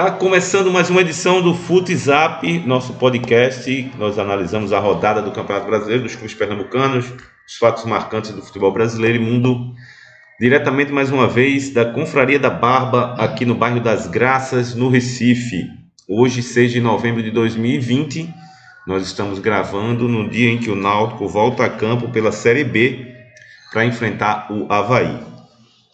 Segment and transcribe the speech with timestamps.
[0.00, 3.92] Tá começando mais uma edição do Fute Zap, nosso podcast.
[3.98, 7.12] Nós analisamos a rodada do Campeonato Brasileiro, dos clubes pernambucanos,
[7.46, 9.74] os fatos marcantes do futebol brasileiro e mundo.
[10.40, 15.66] Diretamente mais uma vez da Confraria da Barba, aqui no bairro das Graças, no Recife.
[16.08, 18.26] Hoje, 6 de novembro de 2020,
[18.86, 23.06] nós estamos gravando no dia em que o Náutico volta a campo pela Série B
[23.70, 25.29] para enfrentar o Havaí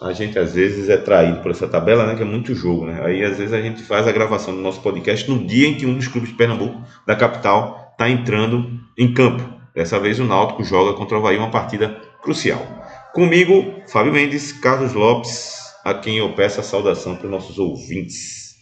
[0.00, 2.14] a gente às vezes é traído por essa tabela, né?
[2.14, 3.00] Que é muito jogo, né?
[3.02, 5.86] Aí às vezes a gente faz a gravação do nosso podcast no dia em que
[5.86, 9.42] um dos clubes de Pernambuco, da capital, está entrando em campo.
[9.74, 12.60] Dessa vez o Náutico joga contra o Havaí uma partida crucial.
[13.14, 18.54] Comigo, Fábio Mendes, Carlos Lopes, a quem eu peço a saudação para os nossos ouvintes.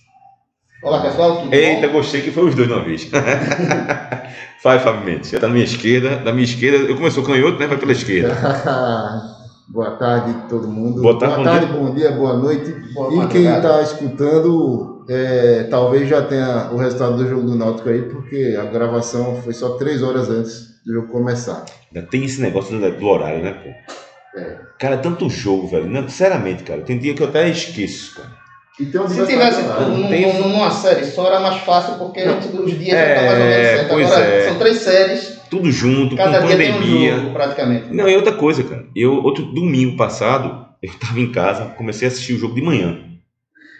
[0.82, 1.94] Olá pessoal, tudo Eita, bom?
[1.94, 3.08] gostei que foi os dois de uma vez.
[4.62, 6.16] Vai, Fábio Mendes, você está na minha esquerda.
[6.16, 7.66] Da minha esquerda, eu começou canhoto, né?
[7.66, 8.36] Vai pela esquerda.
[9.68, 11.00] Boa tarde todo mundo.
[11.00, 11.66] Boa tarde, bom dia.
[11.66, 12.70] bom dia, boa noite.
[12.92, 17.88] Boa e quem está escutando, é, talvez já tenha o resultado do jogo do Náutico
[17.88, 21.64] aí, porque a gravação foi só três horas antes do jogo começar.
[21.94, 24.38] Ainda tem esse negócio do, do horário, né, pô?
[24.38, 24.58] É.
[24.78, 25.86] Cara, é tanto jogo, velho.
[25.88, 26.82] Não, sinceramente, cara.
[26.82, 28.43] Tem dia que eu até esqueço, cara.
[28.80, 32.32] E um Se tivesse num- tem- num- numa série só era mais fácil, porque a
[32.32, 33.88] gente, os dias É, já tá mais ou menos certo.
[33.88, 34.48] pois Agora é.
[34.48, 37.16] são três séries, Tudo junto, cada com dia tem um pandemia.
[37.16, 37.94] jogo praticamente.
[37.94, 38.84] Não, e outra coisa, cara.
[38.96, 42.98] Eu, outro domingo passado, eu tava em casa, comecei a assistir o jogo de manhã.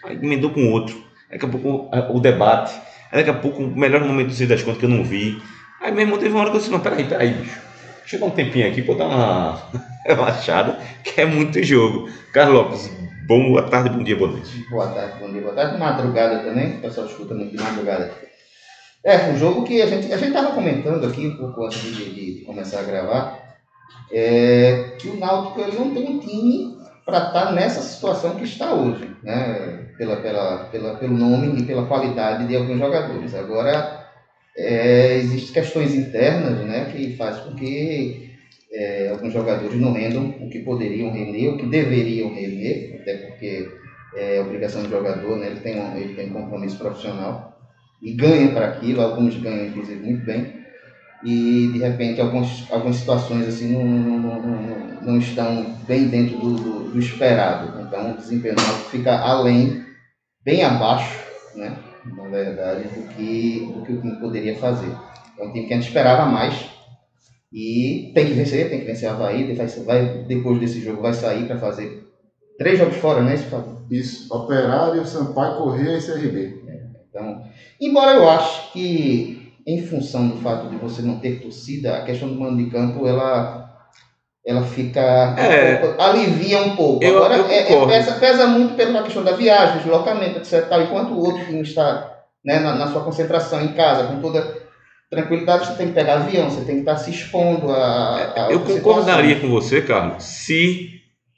[0.05, 0.95] Aí emendou com outro.
[1.29, 2.73] Daqui a pouco o debate.
[3.11, 5.41] Aí daqui a pouco o melhor momento do das Contas que eu não vi.
[5.81, 7.59] Aí meu irmão teve uma hora que eu disse, não, peraí, peraí, bicho.
[7.99, 9.61] Deixa eu dar um tempinho aqui pra eu dar uma
[10.07, 12.07] relaxada, que é muito jogo.
[12.31, 12.91] Carlos Lopes,
[13.27, 14.65] boa tarde, bom dia, boa noite.
[14.69, 15.77] Boa tarde, bom dia, boa tarde.
[15.77, 18.11] Madrugada também, o pessoal escuta muito de madrugada.
[19.03, 22.13] É, um jogo que a gente a gente estava comentando aqui um pouco antes de,
[22.13, 23.39] de- começar a gravar,
[24.11, 28.73] é, que o Náutico ele não tem um time para estar nessa situação que está
[28.73, 29.89] hoje, né?
[29.97, 33.35] Pela, pela, pela, pelo nome e pela qualidade de alguns jogadores.
[33.35, 34.05] Agora,
[34.57, 38.34] é, existem questões internas né, que faz com que
[38.71, 43.69] é, alguns jogadores não rendam o que poderiam render, o que deveriam render, até porque
[44.15, 45.47] é obrigação do jogador, né?
[45.47, 47.57] ele, tem um, ele tem um compromisso profissional
[48.01, 50.53] e ganha para aquilo, alguns ganham inclusive muito bem,
[51.23, 56.55] e de repente algumas, algumas situações assim não, não, não, não, estão bem dentro do,
[56.55, 58.57] do, do esperado, então o desempenho
[58.89, 59.83] fica além,
[60.43, 61.17] bem abaixo,
[61.55, 61.77] né?
[62.13, 64.91] na verdade, do que, do que o time poderia fazer.
[65.37, 66.55] É um time que a gente esperava mais,
[67.51, 71.13] e tem que vencer, tem que vencer a Havaí, vai, vai, depois desse jogo vai
[71.13, 72.03] sair para fazer
[72.57, 73.77] três jogos fora, né, Fábio?
[73.89, 76.63] Isso, Operário, Sampaio, Correia e CRB.
[77.09, 77.43] Então,
[77.79, 82.27] embora eu acho que em função do fato de você não ter torcida, a questão
[82.27, 83.63] do mando de campo, ela
[84.45, 85.01] ela fica
[85.39, 85.77] É.
[85.77, 87.03] um pouco- alivia um pouco.
[87.03, 90.67] Eu- Agora eu é- é- pesa, pesa muito pela questão da viagem, deslocamento, etc.
[90.69, 92.11] Tal, enquanto o outro time está
[92.45, 94.64] né, na, na sua concentração em casa, com toda
[95.15, 98.59] tranquilidade, você tem que pegar avião, você tem que estar se expondo a, a Eu
[98.59, 99.41] outras concordaria situações.
[99.41, 100.89] com você, Carlos, se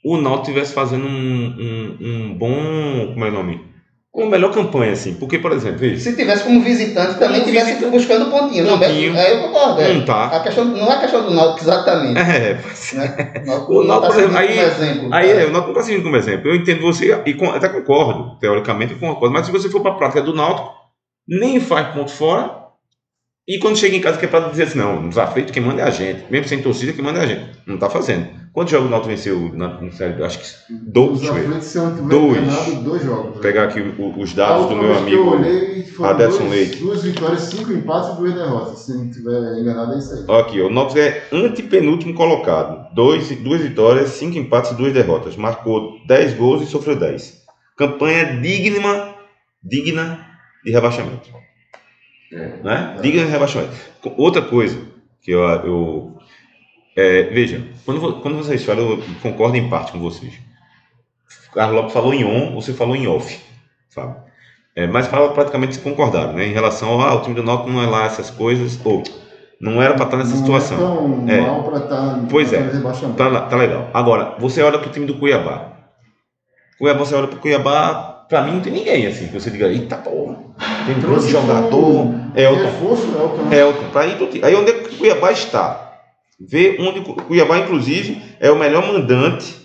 [0.04, 3.12] o Náutico estivesse fazendo um, um, um bom.
[3.14, 3.68] Como é o nome?
[4.14, 5.14] Uma melhor campanha, assim.
[5.14, 6.00] Porque, por exemplo, veja.
[6.00, 7.92] Se tivesse como visitante, também Como tivesse visitante.
[7.92, 8.64] buscando pontinho.
[8.64, 9.16] Não, Pontinho.
[9.16, 9.80] é, eu concordo.
[9.80, 9.92] é.
[9.92, 10.24] Não tá.
[10.26, 12.18] A questão, não é a questão do Náutico exatamente.
[12.18, 12.54] É, é.
[12.94, 13.42] né?
[13.44, 15.14] O Náutico O não Náutico, está por exemplo, aí- exemplo.
[15.14, 16.48] Aí é, o Náutico não está servindo como exemplo.
[16.50, 19.32] Eu entendo você e até concordo, teoricamente eu concordo.
[19.32, 20.72] Mas se você for para a prática do Náutico,
[21.28, 22.50] nem faz ponto fora.
[23.48, 25.80] E quando chega em casa, que é para dizer assim: não, nos aflitos, quem manda
[25.80, 26.24] é a gente.
[26.30, 27.46] Mesmo sem torcida, quem manda é a gente.
[27.66, 28.28] Não está fazendo.
[28.52, 30.22] Quantos jogos o Náutico venceu na, na série?
[30.22, 31.20] Acho que dois.
[31.20, 32.38] Tiver Dois.
[32.42, 33.32] enganado, dois jogos.
[33.32, 35.22] Vou pegar aqui o- os dados do meu amigo.
[36.28, 36.76] dois- Leite.
[36.76, 38.78] Duas vitórias, cinco empates e duas derrotas.
[38.80, 40.40] Se não tiver enganado, é isso aí.
[40.40, 42.92] Aqui, o Náutico é antepenúltimo colocado.
[42.94, 45.36] Dois, duas vitórias, cinco empates e duas derrotas.
[45.36, 47.38] Marcou 10 gols e sofreu 10.
[47.76, 49.14] Campanha digna,
[49.62, 50.26] digna
[50.64, 51.28] de rebaixamento.
[52.30, 52.96] Né?
[53.00, 53.72] Digna de rebaixamento.
[54.16, 54.78] Outra coisa
[55.22, 55.40] que eu.
[55.42, 56.18] eu
[56.96, 60.34] é, veja, quando, quando vocês falam, eu concordo em parte com vocês.
[61.50, 63.40] O Carlos Lopes falou em on, você falou em off.
[63.88, 64.16] Sabe?
[64.74, 66.46] É, mas fala praticamente concordaram, né?
[66.46, 69.02] Em relação ao ah, o time do Náutico não é lá essas coisas, ou
[69.60, 70.76] não era para estar nessa Não situação.
[70.76, 71.40] É tão É.
[71.40, 72.62] mal para estar Pois é.
[73.16, 73.90] Tá, tá legal.
[73.92, 75.72] Agora, você olha pro time do Cuiabá.
[76.78, 79.96] Cuiabá, você olha pro Cuiabá, pra mim não tem ninguém assim, que você diga, eita
[79.96, 80.36] porra,
[80.86, 82.14] tem um grande jogador.
[82.34, 82.64] É, Elton.
[82.64, 83.52] Reforço, Elton.
[83.52, 84.44] Elton, pra ir.
[84.44, 85.88] Aí onde é que o Cuiabá está?
[86.40, 89.56] Vê onde o Cuiabá, inclusive, é o melhor mandante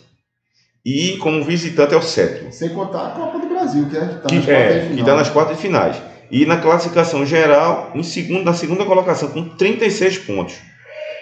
[0.86, 2.52] e como visitante é o sétimo.
[2.52, 5.16] Sem contar a Copa do Brasil, que é que tá Que nas é, que está
[5.16, 6.02] nas quartas de finais.
[6.32, 10.56] E na classificação geral, em segundo, na segunda colocação, com 36 pontos.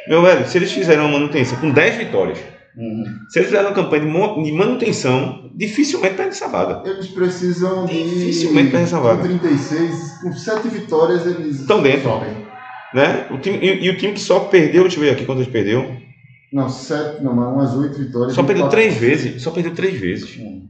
[0.07, 2.39] Meu velho, se eles fizerem uma manutenção com 10 vitórias,
[2.77, 3.03] Uhum.
[3.29, 4.03] Se eles fizerem uma campanha
[4.43, 6.89] de, manutenção, dificilmente perde essa vaga.
[6.89, 8.03] Eles precisam de.
[8.03, 9.17] Dificilmente perde essa vaga.
[9.21, 12.03] Com 36, com 7 vitórias, eles Estão dentro.
[12.09, 12.29] sobem.
[12.93, 13.27] Né?
[13.31, 15.95] O time, e, e o time que só perdeu, deixa eu ver aqui quantas perdeu.
[16.51, 18.33] Não, 7, não, mas umas 8 vitórias.
[18.33, 18.69] Só perdeu 24.
[18.69, 19.41] três vezes.
[19.41, 20.35] Só perdeu três vezes.
[20.37, 20.67] Uhum.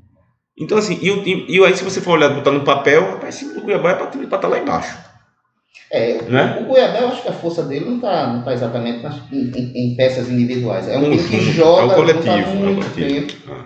[0.60, 3.36] Então, assim, e, o time- e aí, se você for olhar, botar no papel, rapaz,
[3.42, 4.96] esse do Cuiabá é para estar lá embaixo.
[5.94, 6.60] É, Né?
[6.62, 9.52] o Cuiabá, eu acho que a força dele não está não tá exatamente nas, em,
[9.56, 10.88] em- em peças individuais.
[10.88, 12.32] É um time que joga é o junto há coletivo.
[12.32, 13.28] É o muito coletivo.
[13.28, 13.66] tempo, Ah.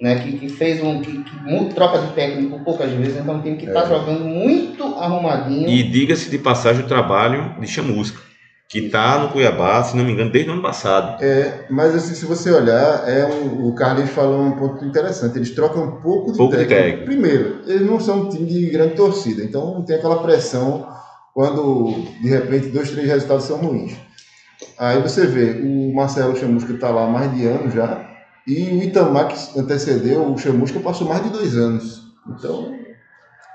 [0.00, 0.14] né?
[0.16, 1.00] Que, que fez um.
[1.00, 3.86] Que, que troca de técnico poucas vezes, então é um time que está É.
[3.88, 5.68] jogando muito arrumadinho.
[5.68, 8.18] E diga-se de passagem o trabalho de Chamusca,
[8.68, 11.22] que está no Cuiabá, se não me engano, desde o ano passado.
[11.22, 15.36] É, mas assim, se você olhar, é um, o Carlinhos falou um ponto interessante.
[15.36, 16.82] Eles trocam um pouco de Pouco de técnico.
[16.82, 17.04] técnico.
[17.06, 20.98] Primeiro, eles não são um time de grande torcida, então não tem aquela pressão
[21.40, 23.96] quando de repente dois, três resultados são ruins.
[24.78, 28.10] Aí você vê, o Marcelo Chamusca está lá há mais de ano já,
[28.46, 32.02] e o Itamar que antecedeu o Chamusca passou mais de dois anos.
[32.28, 32.74] Então,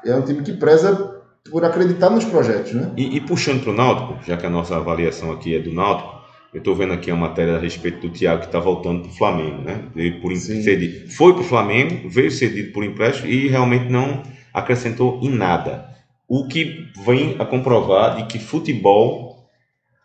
[0.04, 1.22] é um time que preza
[1.52, 2.92] por acreditar nos projetos, né?
[2.98, 6.10] E, e puxando para o Náutico, já que a nossa avaliação aqui é do Náutico,
[6.56, 9.16] eu estou vendo aqui a matéria a respeito do Thiago que está voltando para o
[9.16, 9.84] Flamengo, né?
[10.24, 10.64] Por Sim.
[10.64, 11.12] cedido.
[11.12, 15.94] Foi para o Flamengo, veio cedido por empréstimo e realmente não acrescentou em nada.
[16.28, 19.50] O que vem a comprovar de que futebol,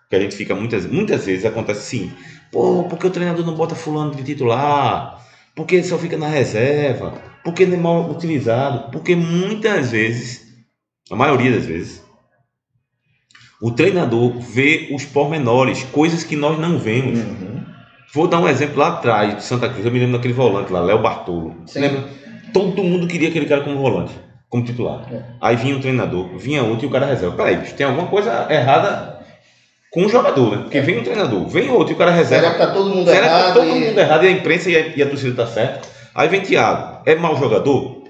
[0.09, 2.13] que a gente fica muitas, muitas vezes acontece sim.
[2.53, 5.25] Pô, porque o treinador não bota fulano de titular?
[5.55, 7.15] Porque ele só fica na reserva?
[7.45, 8.91] Porque ele é mal utilizado?
[8.91, 10.47] Porque muitas vezes,
[11.11, 12.03] a maioria das vezes,
[13.63, 17.19] o treinador vê os pormenores, coisas que nós não vemos.
[17.19, 17.63] Uhum.
[18.13, 19.85] Vou dar um exemplo lá atrás, de Santa Cruz.
[19.85, 21.55] Eu me lembro daquele volante lá, Léo Bartolo.
[21.67, 21.81] Sim.
[21.81, 22.09] Lembra?
[22.53, 24.13] Todo mundo queria aquele cara como volante,
[24.51, 25.07] como titular.
[25.11, 25.23] É.
[25.41, 27.37] Aí vinha um treinador, vinha outro e o cara reserva.
[27.37, 29.21] Peraí, tem alguma coisa errada
[29.91, 30.63] com o jogador, né?
[30.65, 32.49] Porque vem um treinador, vem outro e o cara reserva.
[32.51, 33.55] Será que tá todo mundo Será que tá errado?
[33.55, 35.89] todo e- mundo errado e a imprensa e a, e a torcida tá certa?
[36.15, 38.03] Aí vem Thiago, é mau jogador?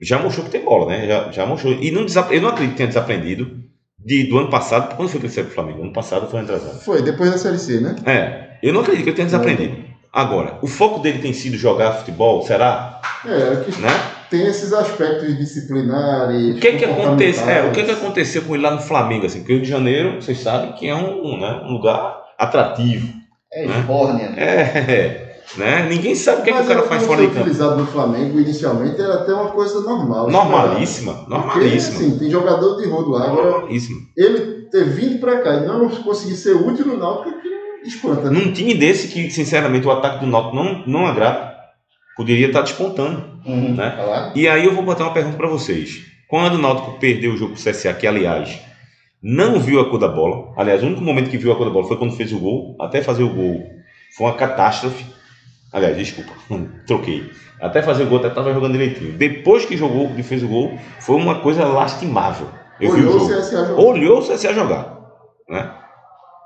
[0.00, 1.06] Já mostrou que tem bola, né?
[1.06, 1.72] Já, já mostrou.
[1.72, 2.30] E não desap...
[2.32, 3.58] eu não acredito que tenha desaprendido
[3.98, 4.94] de, do ano passado.
[4.94, 5.82] Quando foi que ele saiu pro Flamengo?
[5.82, 6.78] Ano passado foi atrasado.
[6.80, 7.96] Foi, depois da Série C, né?
[8.04, 9.74] É, eu não acredito que ele tenha desaprendido.
[10.12, 13.00] Agora, o foco dele tem sido jogar futebol, será?
[13.24, 13.88] É, que Né?
[14.30, 16.56] Tem esses aspectos disciplinares.
[16.56, 17.40] O que que acontece?
[17.40, 17.98] É, o que que comportamentais.
[18.02, 19.38] aconteceu com ele lá no Flamengo, assim?
[19.40, 23.08] Porque o Rio de Janeiro, vocês sabem que é um, né, um lugar atrativo.
[23.52, 23.78] É Né?
[23.78, 24.26] esbórnia.
[24.36, 25.86] É, né?
[25.88, 27.40] Ninguém sabe o que, é que o cara faz fora de campo.
[27.40, 30.28] utilizado no Flamengo inicialmente era até uma coisa normal.
[30.28, 31.96] Normalíssima, Porque, normalíssima.
[31.98, 33.26] assim, tem jogador de rodo lá.
[33.26, 34.00] Agora, Normalíssima.
[34.16, 38.28] ele ter vindo pra cá e não conseguir ser útil no Náutico, que espanta.
[38.28, 38.38] né?
[38.40, 41.54] Num time desse que, sinceramente, o ataque do Náutico não, não agrada,
[42.16, 43.22] poderia estar despontando.
[43.44, 43.74] Uhum.
[43.74, 43.90] Né?
[43.90, 44.32] Tá?
[44.34, 46.04] E aí eu vou botar uma pergunta para vocês.
[46.28, 48.58] Quando o Náutico perdeu o jogo pro CSA, que aliás
[49.22, 51.72] não viu a cor da bola, aliás, o único momento que viu a cor da
[51.72, 53.76] bola foi quando fez o gol, até fazer o gol
[54.16, 55.04] foi uma catástrofe.
[55.72, 56.32] Aliás, desculpa,
[56.86, 57.30] troquei.
[57.60, 59.12] Até fazer o gol até estava jogando direitinho.
[59.12, 62.48] Depois que jogou, que fez o gol, foi uma coisa lastimável.
[62.80, 63.82] Eu o Olhou o jogo CSA jogar.
[63.82, 64.96] olhou o CSA jogar.
[65.48, 65.70] Né?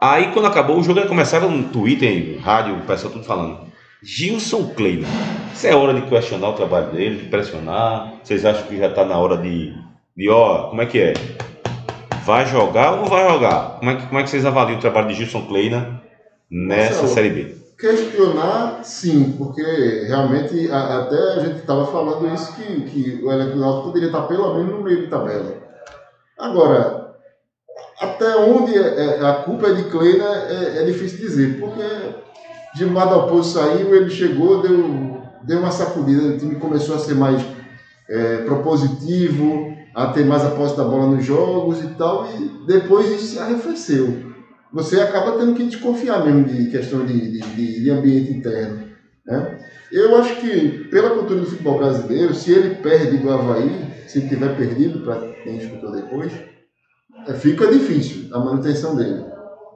[0.00, 3.69] Aí quando acabou o jogo, aí começaram no Twitter, no rádio, o pessoal tudo falando.
[4.02, 5.06] Gilson Kleina.
[5.52, 8.14] Isso é hora de questionar o trabalho dele, de pressionar.
[8.22, 9.74] Vocês acham que já está na hora de,
[10.16, 11.12] de, ó, como é que é?
[12.24, 13.78] Vai jogar ou não vai jogar?
[13.78, 16.00] Como é que, como é que vocês avaliam o trabalho de Gilson Kleina
[16.50, 17.54] nessa Marcelo, Série B?
[17.78, 19.62] Questionar, sim, porque
[20.06, 24.22] realmente a- até a gente estava falando isso que, que o elenco Náutico poderia estar
[24.22, 25.56] pelo menos no meio de tabela.
[26.38, 27.14] Agora,
[28.00, 31.82] até onde é- é- a culpa é de Kleina é, é difícil dizer, porque
[32.74, 37.42] Gilmar Dalpozo saiu, ele chegou, deu, deu uma sacudida, o time começou a ser mais
[38.08, 43.10] é, propositivo, a ter mais a posse da bola nos jogos e tal, e depois
[43.10, 44.30] isso se arrefeceu
[44.72, 48.84] você acaba tendo que desconfiar mesmo de questão de, de, de- de ambiente interno.
[49.26, 49.58] Né?
[49.90, 53.68] Eu acho que, pela cultura do futebol brasileiro, se ele perde do Havaí,
[54.06, 56.32] se ele tiver perdido, para quem escutou depois,
[57.26, 59.24] é, fica difícil a manutenção dele.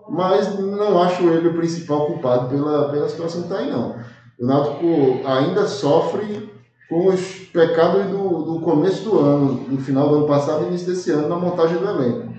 [0.09, 3.97] Mas não acho ele o principal culpado pela, pela situação que está aí, não.
[4.39, 6.49] O Náutico ainda sofre
[6.89, 7.21] com os
[7.53, 11.29] pecados do, do começo do ano, no final do ano passado e início desse ano,
[11.29, 12.33] na montagem do elenco.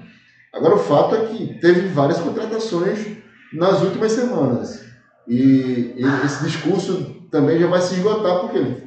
[0.53, 3.07] Agora, o fato é que teve várias contratações
[3.53, 4.81] nas últimas semanas.
[5.27, 8.85] E e- esse discurso também já vai se esgotar, porque ele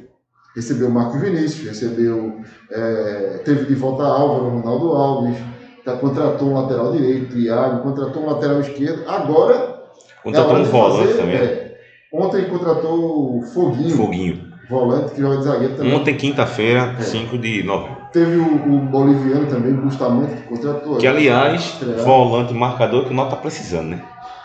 [0.55, 5.37] recebeu o Marcos Vinícius, recebeu, é, teve de volta Álvaro, Ronaldo Alves,
[5.83, 9.03] tá, contratou um lateral direito, Iago, contratou um lateral esquerdo.
[9.07, 9.79] Agora.
[10.23, 11.35] Contratou é um volante também.
[11.35, 11.69] é.
[12.11, 14.41] Ontem contratou o Foguinho, Foguinho.
[14.69, 15.93] volante, que joga de zagueiro também.
[15.93, 17.01] Ontem, quinta-feira, É.
[17.03, 17.97] 5 de novembro.
[18.11, 20.97] Teve o, o boliviano também, o Bustamante, que contratou.
[20.97, 24.01] Que, aliás, volante marcador que o Náutico tá precisando, né?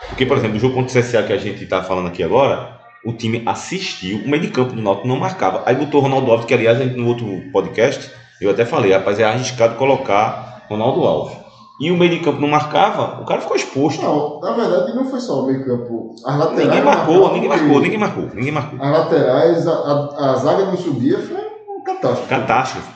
[0.07, 2.77] Porque, por exemplo, o jogo contra o CSA que a gente tá falando aqui agora,
[3.03, 5.63] o time assistiu, o meio de campo do Náutico não marcava.
[5.65, 9.75] Aí botou Ronaldo Alves, que aliás, no outro podcast, eu até falei, rapaz, é arriscado
[9.75, 11.37] colocar Ronaldo Alves.
[11.79, 14.01] E o meio de campo não marcava, o cara ficou exposto.
[14.01, 16.15] Não, na verdade não foi só o meio campo.
[16.25, 16.67] As laterais.
[16.67, 18.81] Ninguém marcou, ninguém marcou, ninguém marcou, ninguém marcou.
[18.81, 22.29] As laterais, a, a, a zaga não subia, foi um catástrofe.
[22.29, 22.95] Catástrofe.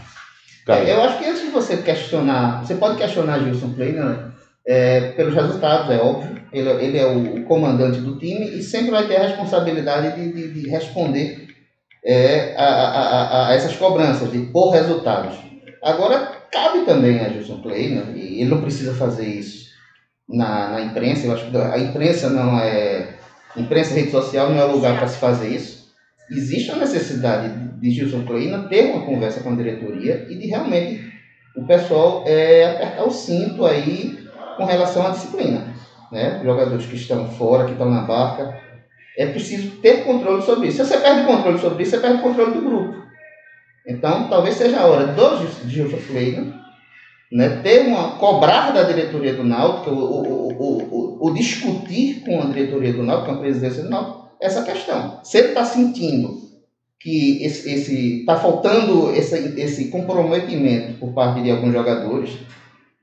[0.67, 4.29] É, eu acho que antes de você questionar, você pode questionar Gilson Kleiner
[4.65, 6.39] é, pelos resultados, é óbvio.
[6.53, 10.53] Ele, ele é o comandante do time e sempre vai ter a responsabilidade de, de,
[10.53, 11.47] de responder
[12.05, 15.35] é, a, a, a, a, essas cobranças, de pôr resultados.
[15.83, 19.69] Agora, cabe também a Gilson Kleiner, e ele não precisa fazer isso
[20.29, 23.15] na, na imprensa, eu acho que a imprensa não é.
[23.57, 25.89] Imprensa rede social não é lugar para se fazer isso.
[26.29, 31.11] Existe a necessidade de Gilson Kleina ter uma conversa com a diretoria e de realmente
[31.55, 34.15] o pessoal é, apertar o cinto aí
[34.55, 35.73] com relação à disciplina.
[36.11, 36.39] Né?
[36.43, 38.55] Jogadores que estão fora, que estão na barca,
[39.17, 40.77] é preciso ter controle sobre isso.
[40.77, 43.08] Se você perde controle sobre isso, você perde controle do grupo.
[43.89, 46.59] Então, talvez seja a hora do Gilson Kleina
[47.31, 52.45] né, ter uma cobrar da diretoria do Náutico, o, o, o, o, discutir com a
[52.45, 55.19] diretoria do Náutico, com a presidência do Náutico, essa questão.
[55.23, 56.39] Se ele está sentindo
[56.99, 62.37] que esse está faltando esse, esse comprometimento por parte de alguns jogadores,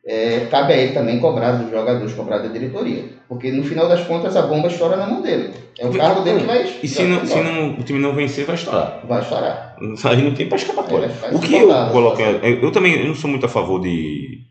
[0.06, 3.04] é, cabe a ele também cobrar dos jogadores, cobrar da diretoria.
[3.28, 5.52] Porque no final das contas a bomba estoura na mão dele.
[5.76, 6.62] É o cargo dele que vai.
[6.80, 9.00] E se, não, se não, o time não vencer, vai estourar.
[9.04, 9.76] Vai estourar.
[10.04, 11.10] Aí não tem para escapatória.
[11.32, 12.22] O que eu coloco.
[12.22, 14.46] Eu, eu também eu não sou muito a favor de.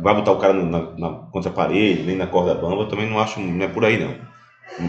[0.00, 3.10] Vai botar o cara na, na, contra a parede, nem na corda bamba, eu também
[3.10, 3.40] não acho.
[3.40, 4.14] Não é por aí não.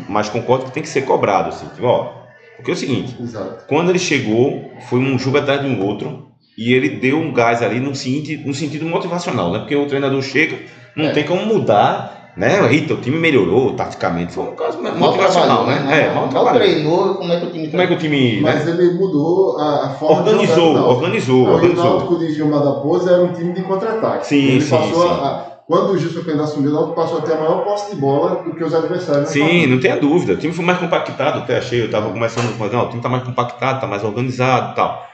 [0.08, 1.68] Mas concordo que tem que ser cobrado, assim.
[1.70, 2.14] Tipo, ó,
[2.58, 3.66] porque é o seguinte, Exato.
[3.68, 6.31] quando ele chegou, foi um jogo atrás de um outro,
[6.62, 9.60] e ele deu um gás ali no, sentido, no sentido motivacional, né?
[9.60, 10.60] Porque o treinador chega,
[10.96, 11.10] não é.
[11.10, 12.72] tem como mudar, né?
[12.72, 14.34] Eita, o time melhorou taticamente.
[14.34, 15.80] Foi um caso motivacional, né?
[15.80, 16.06] né?
[16.06, 17.68] É, mal, mal treinou, como é que o time.
[17.68, 18.42] Como é que o time.
[18.42, 18.74] Mas né?
[18.74, 21.84] ele mudou a, a forma organizou, de Organizou, não, organizou.
[21.84, 24.28] O Náutico de Gilmar da Pose era um time de contra-ataque.
[24.28, 25.10] Sim, ele sim, passou sim.
[25.10, 28.44] A, quando o Gilson Pena assumiu, o passou a ter a maior posse de bola
[28.44, 29.34] do que os adversários.
[29.34, 30.34] Né, Sim, não tenha dúvida.
[30.34, 31.82] O time foi mais compactado, até achei.
[31.82, 35.11] Eu estava começando a não, o time está mais compactado, está mais organizado tal.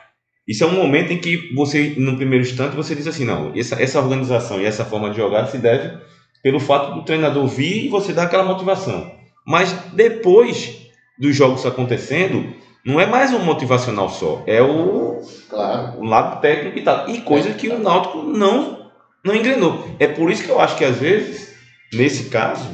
[0.48, 3.82] Isso é um momento em que você, no primeiro instante, você diz assim, não, essa,
[3.82, 5.98] essa organização e essa forma de jogar se deve
[6.42, 9.12] pelo fato do treinador vir e você dar aquela motivação.
[9.46, 10.77] Mas depois
[11.20, 12.54] dos jogos acontecendo,
[12.86, 16.00] não é mais um motivacional só, é o, claro.
[16.00, 17.10] o lado técnico e tal.
[17.10, 18.77] E coisa que o Náutico não
[19.24, 19.86] não engrenou.
[20.00, 21.54] É por isso que eu acho que às vezes,
[21.94, 22.70] nesse caso,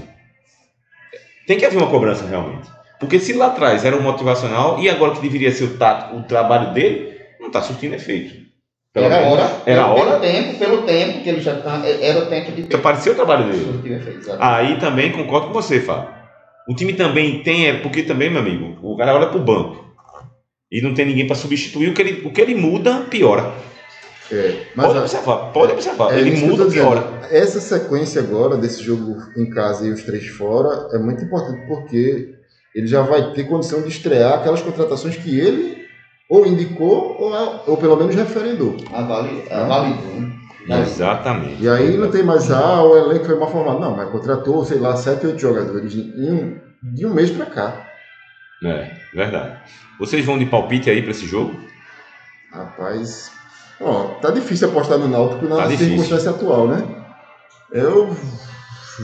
[1.47, 2.69] tem que haver uma cobrança realmente.
[2.99, 6.23] Porque se lá atrás era um motivacional e agora que deveria ser o, tato, o
[6.23, 7.12] trabalho dele,
[7.53, 8.43] está surtindo efeito.
[8.91, 10.19] Pelo era hora, era pelo, hora.
[10.19, 12.75] Pelo tempo, pelo tempo que ele já tá, era o tempo de.
[12.75, 13.95] Apareceu o trabalho dele.
[13.95, 16.13] Efeito, Aí também concordo com você, Fábio.
[16.67, 19.83] O time também tem, é, porque também, meu amigo, o cara olha para o banco
[20.71, 23.51] e não tem ninguém para substituir, o que, ele, o que ele muda, piora.
[24.31, 26.13] É, mas pode observar, pode é, observar.
[26.13, 27.03] É, ele muda de hora.
[27.29, 32.29] Essa sequência agora desse jogo em casa e os três fora é muito importante porque
[32.73, 35.82] ele já vai ter condição de estrear aquelas contratações que ele
[36.29, 38.75] ou indicou ou, ou pelo menos referendou.
[39.51, 40.21] Avalidou,
[40.67, 40.81] né?
[40.81, 41.61] Exatamente.
[41.61, 43.79] E aí não tem mais, ah, o elenco foi mal formado.
[43.79, 47.87] Não, mas contratou, sei lá, sete, oito jogadores em um, de um mês para cá.
[48.63, 49.57] É, verdade.
[49.99, 51.53] Vocês vão de palpite aí para esse jogo?
[52.51, 53.31] Rapaz,
[53.83, 56.85] Ó, tá difícil apostar no Náutico na tá circunstância atual, né?
[57.71, 58.15] Eu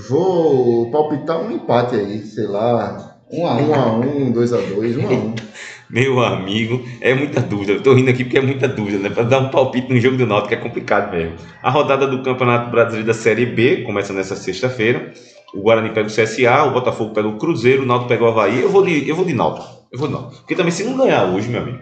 [0.08, 3.18] vou palpitar um empate aí, sei lá.
[3.32, 5.36] Um a um, um, a um dois a dois, um a um.
[5.90, 7.72] Meu amigo, é muita dúvida.
[7.72, 9.10] Eu tô rindo aqui porque é muita dúvida, né?
[9.10, 11.36] Para dar um palpite no jogo do Náutico é complicado mesmo.
[11.64, 15.12] A rodada do Campeonato Brasileiro da Série B começa nessa sexta-feira.
[15.52, 18.62] O Guarani pega o CSA, o Botafogo pega o Cruzeiro, o Náutico pega o Havaí.
[18.62, 19.68] Eu vou de, eu vou de Náutico.
[19.92, 20.36] Eu vou de Náutico.
[20.42, 21.80] Porque também se não ganhar hoje, meu amigo.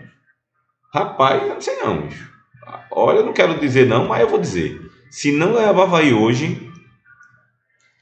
[0.93, 2.31] Rapaz, não sei não, bicho.
[2.89, 4.79] Olha, eu não quero dizer não, mas eu vou dizer.
[5.11, 6.66] Se não é o Havaí hoje,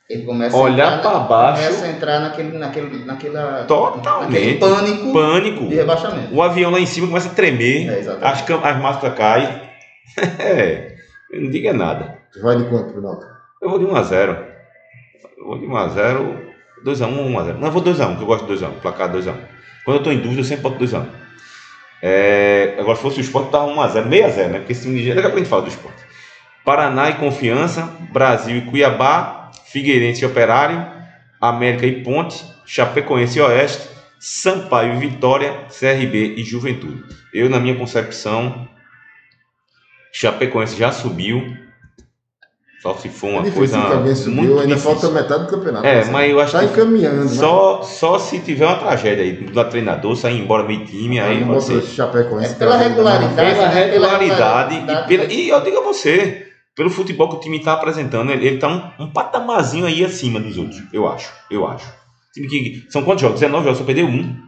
[0.09, 1.63] ele começa olhar para baixo.
[1.63, 6.35] Começa a entrar naquele, naquele, naquela, totalmente naquele pânico, pânico de rebaixamento.
[6.35, 9.61] O avião lá em cima começa a tremer, é, as, as máscaras caem.
[10.39, 10.95] é,
[11.33, 12.19] não diga nada.
[12.31, 13.25] Você vai de quanto, Renato?
[13.61, 14.37] Eu vou de 1x0.
[15.37, 16.39] Eu vou de 1x0,
[16.85, 17.57] 2x1 ou 1x0.
[17.57, 19.35] Não, eu vou 2x1, que eu gosto de 2x1, placar 2x1.
[19.83, 21.05] Quando eu estou em dúvida, eu sempre boto 2x1.
[22.01, 24.59] É, agora, se fosse o esporte, estava 1x0, 6x0, né?
[24.59, 26.03] Porque esse time de daqui a pouco a gente fala do esporte.
[26.63, 30.85] Paraná e Confiança, Brasil e Cuiabá, Figueirense e Operário,
[31.41, 37.03] América e Ponte, Chapecoense e Oeste, Sampaio e Vitória, CRB e Juventude.
[37.33, 38.67] Eu, na minha concepção,
[40.11, 41.57] Chapecoense já subiu.
[42.81, 44.99] Só se for É uma difícil coisa subiu, muito ainda difícil.
[44.99, 45.85] falta metade do campeonato.
[45.85, 46.13] É, Marcelo.
[46.13, 47.27] mas eu acho tá que encaminhando, né?
[47.27, 51.59] Só, só se tiver uma tragédia aí do treinador, sair embora meio time, aí não
[51.59, 51.81] ser.
[51.81, 52.53] Chapecoense.
[52.53, 53.35] É pela regularidade.
[53.35, 53.85] Pela né?
[53.85, 57.73] regularidade Pela e, pela, e eu digo a você, pelo futebol que o time está
[57.73, 58.67] apresentando, ele, ele tá
[58.99, 61.31] um, um patamarzinho aí acima dos outros, eu acho.
[61.49, 61.87] Eu acho.
[62.33, 63.39] Time que, são quantos jogos?
[63.39, 64.43] 19 jogos, só perdeu um.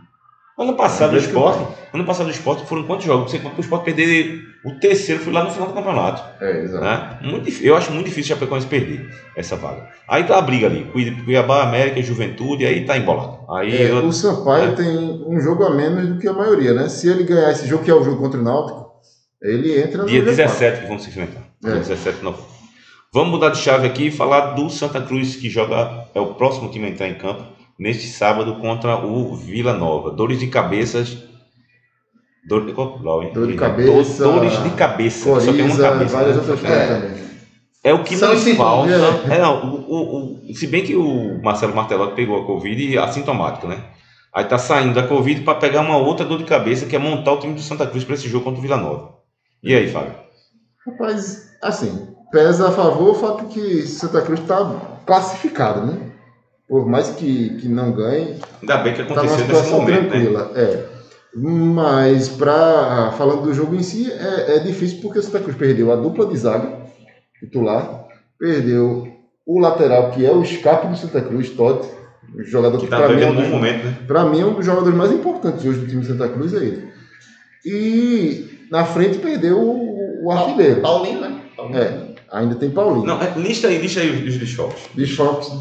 [0.60, 3.30] Ano passado o É, esporte, ano passado o esporte foram quantos jogos?
[3.32, 6.44] Você o esporte perder o terceiro, foi lá no final do campeonato.
[6.44, 6.84] É, exato.
[6.84, 7.20] Né?
[7.22, 9.88] Muito eu acho muito difícil o Chapecoense perder essa vaga.
[10.10, 13.38] Aí tá a briga ali, Cui- Cuiabá, América, Juventude, aí tá embolado.
[13.56, 14.76] Aí É, eu- o Sampaio É.
[14.76, 16.90] tem um jogo a menos do que a maioria, né?
[16.90, 18.88] Se ele ganhar esse jogo, que é o jogo contra o Náutico,
[19.40, 20.26] ele entra no Dia G4.
[20.26, 21.47] 17 que vão se enfrentar.
[21.64, 21.72] É.
[21.80, 22.46] 17 de novembro.
[23.14, 26.70] Vamos mudar de chave aqui e falar do Santa Cruz, que joga, é o próximo
[26.70, 27.44] time a entrar em campo,
[27.80, 30.12] neste sábado contra o Vila Nova.
[30.12, 31.18] Dores de cabeças.
[32.48, 33.32] Dor, qual- Lau, hein?
[33.34, 35.26] Dor de cabeça, Dores de cabeça.
[35.26, 36.16] Só tem uma Coriza, cabeça.
[36.18, 36.42] várias né?
[36.52, 36.88] outras É.
[36.88, 37.28] também.
[37.84, 39.34] É o que São não os sintomas, falta.
[39.34, 43.68] É, não, o, o- se bem que o Marcelo Martelotti pegou a Covid e assintomático,
[43.68, 43.82] né?
[44.34, 47.34] Aí tá saindo da Covid para pegar uma outra dor de cabeça que é montar
[47.34, 49.16] o time do Santa Cruz para esse jogo contra o Vila Nova.
[49.64, 50.14] E aí, Fábio?
[50.88, 55.98] Rapaz, assim, pesa a favor o fato que Santa Cruz está classificado, né?
[56.68, 60.10] Por mais que, que não ganhe, Ainda bem que numa aconteceu nesse situação momento, né?
[60.10, 60.52] tranquila.
[60.56, 60.86] É.
[61.36, 65.92] Mas, pra, falando do jogo em si, é, é difícil porque o Santa Cruz perdeu
[65.92, 66.82] a dupla de zaga
[67.40, 68.06] titular,
[68.40, 69.08] perdeu
[69.46, 71.88] o lateral, que é o escape do Santa Cruz, Todd,
[72.36, 73.98] o jogador Que que, tá para mim, é um bom dos- momento, né?
[74.08, 76.58] Pra mim é um dos jogadores mais importantes hoje do time de Santa Cruz é
[76.58, 76.88] ele.
[77.66, 79.58] E na frente perdeu
[80.28, 80.82] o, artilheiro.
[80.82, 81.42] Paulinho, né?
[81.56, 81.80] Paulinho.
[81.80, 83.06] É, ainda tem Paulinho.
[83.06, 84.84] Não, é, lista aí, lista aí os, os desfalques.
[84.94, 85.52] Desfalques,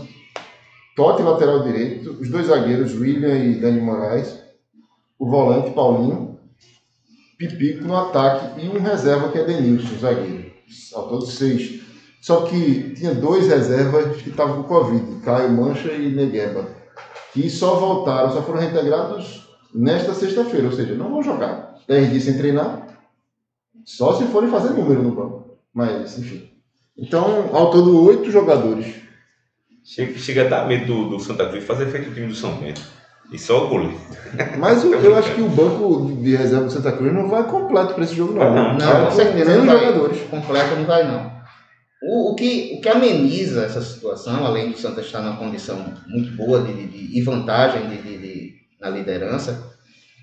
[0.97, 4.39] Totti lateral direito, os dois zagueiros, William e Dani Moraes,
[5.19, 6.39] o volante Paulinho,
[7.39, 10.51] Pipico no ataque e um reserva que é Denilson, zagueiro.
[10.95, 11.83] Ao todo seis.
[12.23, 16.67] Só que tinha dois reservas que estavam com Covid, Caio Mancha e Negueba,
[17.33, 21.77] que só voltaram, só foram reintegrados nesta sexta-feira, ou seja, não vão jogar.
[21.87, 22.86] Dez dias sem treinar,
[23.87, 25.57] só se forem fazer número no banco.
[25.73, 26.51] Mas, enfim.
[26.99, 29.07] Então, ao todo, oito jogadores
[29.85, 32.57] Chega, chega a dar medo do, do Santa Cruz fazer feito o time do São
[32.57, 32.83] Bento.
[33.31, 33.97] E só o goleiro.
[34.59, 37.95] Mas o- eu acho que o banco de reserva do Santa Cruz não vai completo
[37.95, 38.53] para esse jogo, não.
[38.53, 40.21] Não, Não, Vai com certeza menos não jogadores.
[40.23, 41.37] Completo não vai, não.
[42.03, 45.77] O, o que, o que ameniza essa situação, além do Santa estar numa condição
[46.09, 49.73] muito boa de, de- de- e vantagem de, de- de- na liderança,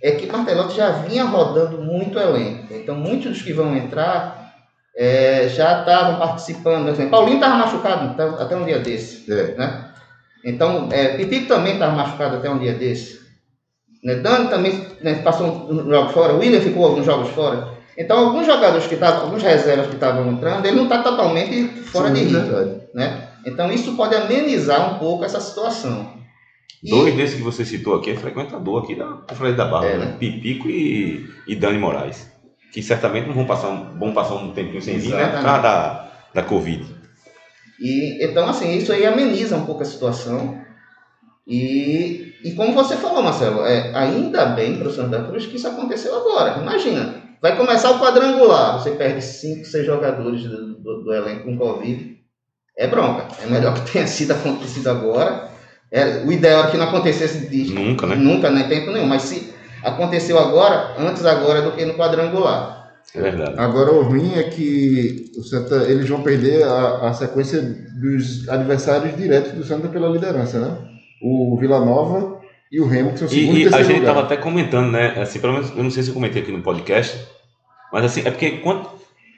[0.03, 2.73] é que Martelotti já vinha rodando muito elenco.
[2.73, 4.53] Então, muitos dos que vão entrar
[4.93, 6.89] é, já estavam participando.
[6.89, 9.31] Exemplo, Paulinho estava machucado até, até um dia desse.
[9.31, 9.55] É.
[9.55, 9.85] Né?
[10.43, 13.21] Então, é, também estava machucado até um dia desse.
[14.03, 14.15] Né?
[14.15, 16.33] Dani também né, passou uns jogos fora.
[16.33, 17.69] William ficou alguns jogos fora.
[17.97, 22.09] Então, alguns jogadores que estavam, alguns reservas que estavam entrando, ele não está totalmente fora
[22.09, 22.81] Sim, de ritmo.
[22.93, 23.29] Né?
[23.45, 26.22] Então, isso pode amenizar um pouco essa situação.
[26.89, 30.06] Dois desses que você citou aqui é frequentador aqui da Conferência da Barra, É, né?
[30.06, 30.15] né?
[30.19, 32.30] Pipico e, e Dani Moraes.
[32.72, 35.28] Que certamente não vão passar um, vão passar um tempinho sem vir, né?
[35.28, 36.86] Por causa da, da Covid.
[37.80, 40.62] E, então, assim, isso aí ameniza um pouco a situação.
[41.48, 45.67] E, e como você falou, Marcelo, é, ainda bem para o Santa Cruz que isso
[45.67, 46.62] aconteceu agora.
[46.62, 51.58] Imagina, vai começar o quadrangular, você perde 5, 6 jogadores do, do, do elenco com
[51.58, 52.17] Covid.
[52.78, 53.28] É bronca.
[53.41, 55.52] É melhor que tenha sido acontecido agora.
[55.93, 58.15] É, o ideal era que não acontecesse de, Nunca, né?
[58.15, 59.06] nunca, nem tempo nenhum.
[59.06, 59.53] Mas se
[59.84, 62.91] aconteceu agora, antes agora do que no quadrangular.
[63.15, 63.53] É verdade.
[63.58, 69.15] Agora, o ruim é que o Santa, eles vão perder a, a sequência dos adversários
[69.15, 70.77] diretos do Santa pela liderança, né?
[71.21, 73.99] O Vila Nova e o Remo, que são o segundo E, e e a gente
[73.99, 75.21] estava até comentando, né?
[75.21, 77.23] Assim, pelo menos, eu não sei se eu comentei aqui no podcast,
[77.91, 78.89] mas assim, é porque quanto,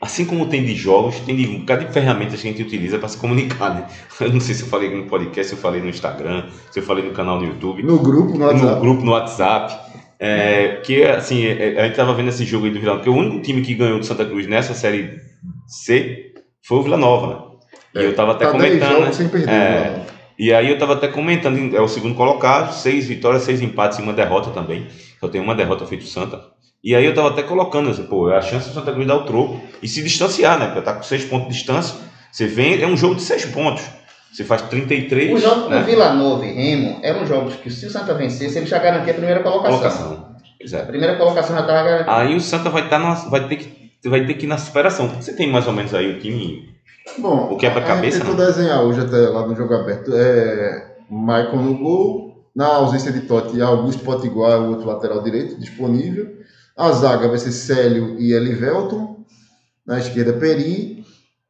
[0.05, 2.99] assim como tem de jogos, tem de um bocado de ferramentas que a gente utiliza
[2.99, 3.87] para se comunicar, né?
[4.21, 6.83] Eu não sei se eu falei no podcast, se eu falei no Instagram, se eu
[6.83, 7.83] falei no canal no YouTube.
[7.83, 8.81] No grupo, no no WhatsApp.
[8.81, 9.95] grupo no WhatsApp.
[10.17, 13.09] É, que assim, é, a gente tava vendo esse jogo aí do Vila Nova, porque
[13.09, 15.19] o único time que ganhou do Santa Cruz nessa série
[15.67, 17.27] C foi o Vila Nova,
[17.93, 18.01] né?
[18.01, 19.29] E eu tava até tá 10 comentando, né?
[19.29, 19.49] perder.
[19.49, 19.89] É.
[19.89, 20.05] Nova.
[20.37, 24.01] E aí eu tava até comentando, é o segundo colocado, seis vitórias, seis empates e
[24.01, 24.87] uma derrota também.
[25.19, 26.54] Só tem uma derrota feito o Santa.
[26.85, 29.15] E aí eu tava até colocando, assim, pô, é a chance do Santa Cruz dar
[29.15, 30.67] o troco e se distanciar, né?
[30.67, 31.95] Porque tá com seis pontos de distância.
[32.31, 33.83] Você vem, é um jogo de seis pontos.
[34.31, 35.79] Você faz 33, Os jogos né?
[35.79, 39.13] com Vila Nova e Remo eram jogos que, se o Santa vencesse, ele já garantia
[39.13, 39.79] a primeira colocação.
[39.79, 40.35] Colocação.
[40.61, 40.77] É.
[40.77, 42.17] A primeira colocação já estava garantida.
[42.17, 45.07] Aí o Santa vai, tá na, vai, ter que, vai ter que ir na superação.
[45.07, 46.69] Você tem mais ou menos aí o time.
[47.17, 50.11] Bom, O quebra-cabeça, a gente tentou desenhar hoje até lá no jogo aberto.
[50.13, 56.34] É Michael no gol, na ausência de Totti, Augusto Potiguar, o outro lateral direito, disponível.
[56.77, 59.23] A zaga vai ser Célio e Elivelton.
[59.85, 61.03] Na esquerda, Peri.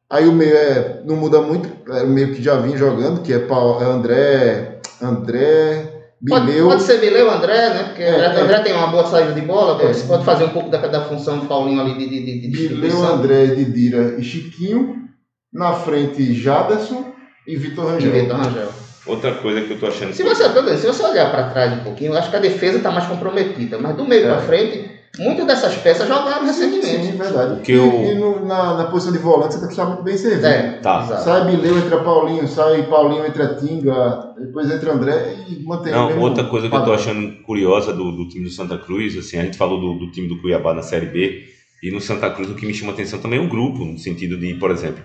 [0.08, 3.32] Aí o meio é, não muda muito, é o meio que já vinha jogando, que
[3.32, 5.92] é, Paulo, é André, André,
[6.28, 6.68] Pode, Bileu.
[6.68, 7.82] pode ser Bileu, André, né?
[7.84, 8.42] Porque É, André, é.
[8.42, 9.92] André tem uma boa saída de bola, É.
[9.92, 12.68] você pode fazer um pouco da, da função do Paulinho ali de, de, de, de
[12.68, 13.02] Bileu.
[13.04, 15.06] André, Didira e Chiquinho.
[15.52, 17.12] Na frente, Jaderson
[17.46, 18.12] e Vitor Rangel.
[18.12, 18.68] Vitor Rangel.
[19.06, 20.12] Outra coisa que eu tô achando.
[20.12, 20.44] Se você,
[20.76, 23.78] se você olhar para trás um pouquinho, eu acho que a defesa está mais comprometida.
[23.78, 24.28] Mas do meio É.
[24.28, 26.86] para frente, muitas dessas peças jogaram recentemente.
[27.06, 27.60] sim, verdade.
[27.62, 30.02] Que e eu- e no- na, na posição de volante você tem que estar muito
[30.02, 30.46] bem servido.
[30.46, 31.02] É, Tá.
[31.04, 31.24] exato.
[31.24, 36.20] Sai Bileu, entra Paulinho, sai Paulinho, entra Tinga, depois entra André e mantém o Não,
[36.20, 36.94] outra coisa que eu tô padrão.
[36.94, 40.28] achando curiosa do, do time do Santa Cruz, assim, a gente falou do, do time
[40.28, 41.42] do Cuiabá na Série B,
[41.82, 44.36] e no Santa Cruz o que me chama atenção também é o grupo, no sentido
[44.38, 45.02] de, por exemplo,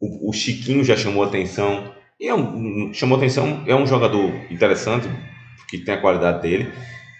[0.00, 1.84] o, o Chiquinho já chamou atenção,
[2.18, 5.08] e é um, chamou atenção, é um jogador interessante,
[5.68, 6.68] que tem a qualidade dele,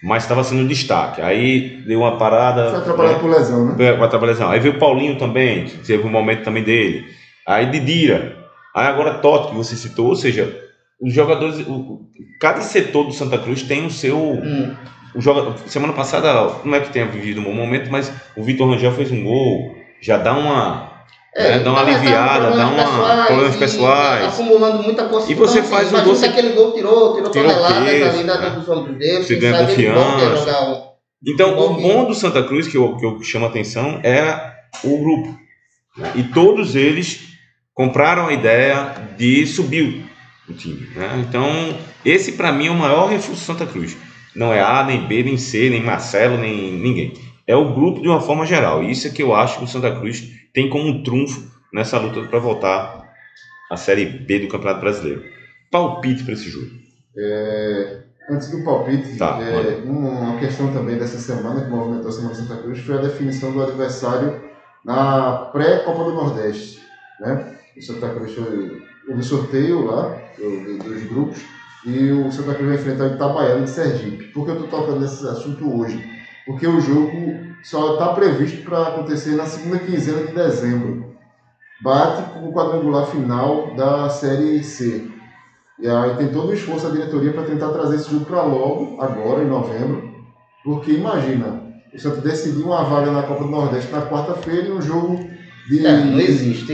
[0.01, 1.21] mas estava sendo um destaque.
[1.21, 2.69] Aí deu uma parada.
[2.69, 3.19] Foi atrapalhado né?
[3.21, 3.93] por lesão, né?
[3.93, 4.49] Com a trabalhação.
[4.49, 7.05] Aí veio o Paulinho também, teve um momento também dele.
[7.47, 8.37] Aí Didira.
[8.75, 10.07] Aí agora Totti, que você citou.
[10.07, 10.57] Ou seja,
[11.01, 11.59] os jogadores.
[11.67, 12.01] O-
[12.39, 14.17] cada setor do Santa Cruz tem o seu.
[14.17, 14.73] Hum.
[15.13, 16.33] O joga, semana passada,
[16.63, 19.75] não é que tenha vivido um bom momento, mas o Vitor Rangel fez um gol.
[19.99, 20.90] Já dá uma.
[21.35, 23.25] Né, dá uma tá aliviada, dá uma.
[23.25, 24.33] Problemas pessoais.
[24.33, 25.31] Acumulando muita consciência.
[25.31, 27.77] E você faz um imagina gol, você- aquele gol tirou, tirou, Tirou toneladas
[28.09, 28.49] ali né?
[28.49, 29.23] dos ombros dele.
[29.23, 30.91] Você ganha confiança.
[31.25, 34.97] Então, o bom do Santa Cruz, que eu, que eu chamo a atenção, é o
[34.97, 35.37] grupo.
[35.97, 36.11] né?
[36.15, 37.21] E todos eles
[37.73, 40.03] compraram a ideia de subir
[40.49, 40.87] o time.
[40.95, 41.23] né?
[41.27, 41.47] Então,
[42.03, 43.95] esse para mim é o maior reforço do Santa Cruz.
[44.35, 47.13] Não é A, nem B, nem C, nem Marcelo, nem ninguém.
[47.45, 48.83] É o grupo de uma forma geral.
[48.83, 52.23] Isso é que eu acho que o Santa Cruz tem como um trunfo nessa luta
[52.27, 53.01] para voltar
[53.69, 55.23] à Série B do Campeonato Brasileiro.
[55.71, 56.67] Palpite para esse jogo.
[57.17, 62.31] É, antes do palpite, Tá, é, uma questão também dessa semana que movimentou a Semana
[62.33, 64.41] de Santa Cruz foi a definição do adversário
[64.83, 66.79] na pré-Copa do Nordeste.
[67.19, 67.55] Né?
[67.77, 71.41] O Santa Cruz foi, houve sorteio lá do- do- dos grupos
[71.85, 74.25] e o Santa Cruz vai enfrentar o Itabaiana de Sergipe.
[74.33, 76.03] Por que eu estou tocando nesse assunto hoje?
[76.45, 77.11] Porque o jogo
[77.63, 81.11] só está previsto para acontecer na segunda quinzena de dezembro.
[81.81, 85.07] Bate com o quadrangular final da Série C.
[85.79, 89.01] E aí tem todo o esforço da diretoria para tentar trazer esse jogo para logo,
[89.01, 90.13] agora em novembro,
[90.63, 94.81] porque imagina, o Santos decidir uma vaga na Copa do Nordeste na quarta-feira e um
[94.81, 95.17] jogo
[95.67, 95.91] de É,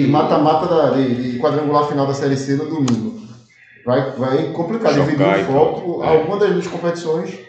[0.08, 3.18] mata-mata da- de, de quadrangular final da Série C no domingo.
[3.86, 6.08] Vai, vai complicar, dividir o e foco, é.
[6.08, 7.40] alguma das duas competições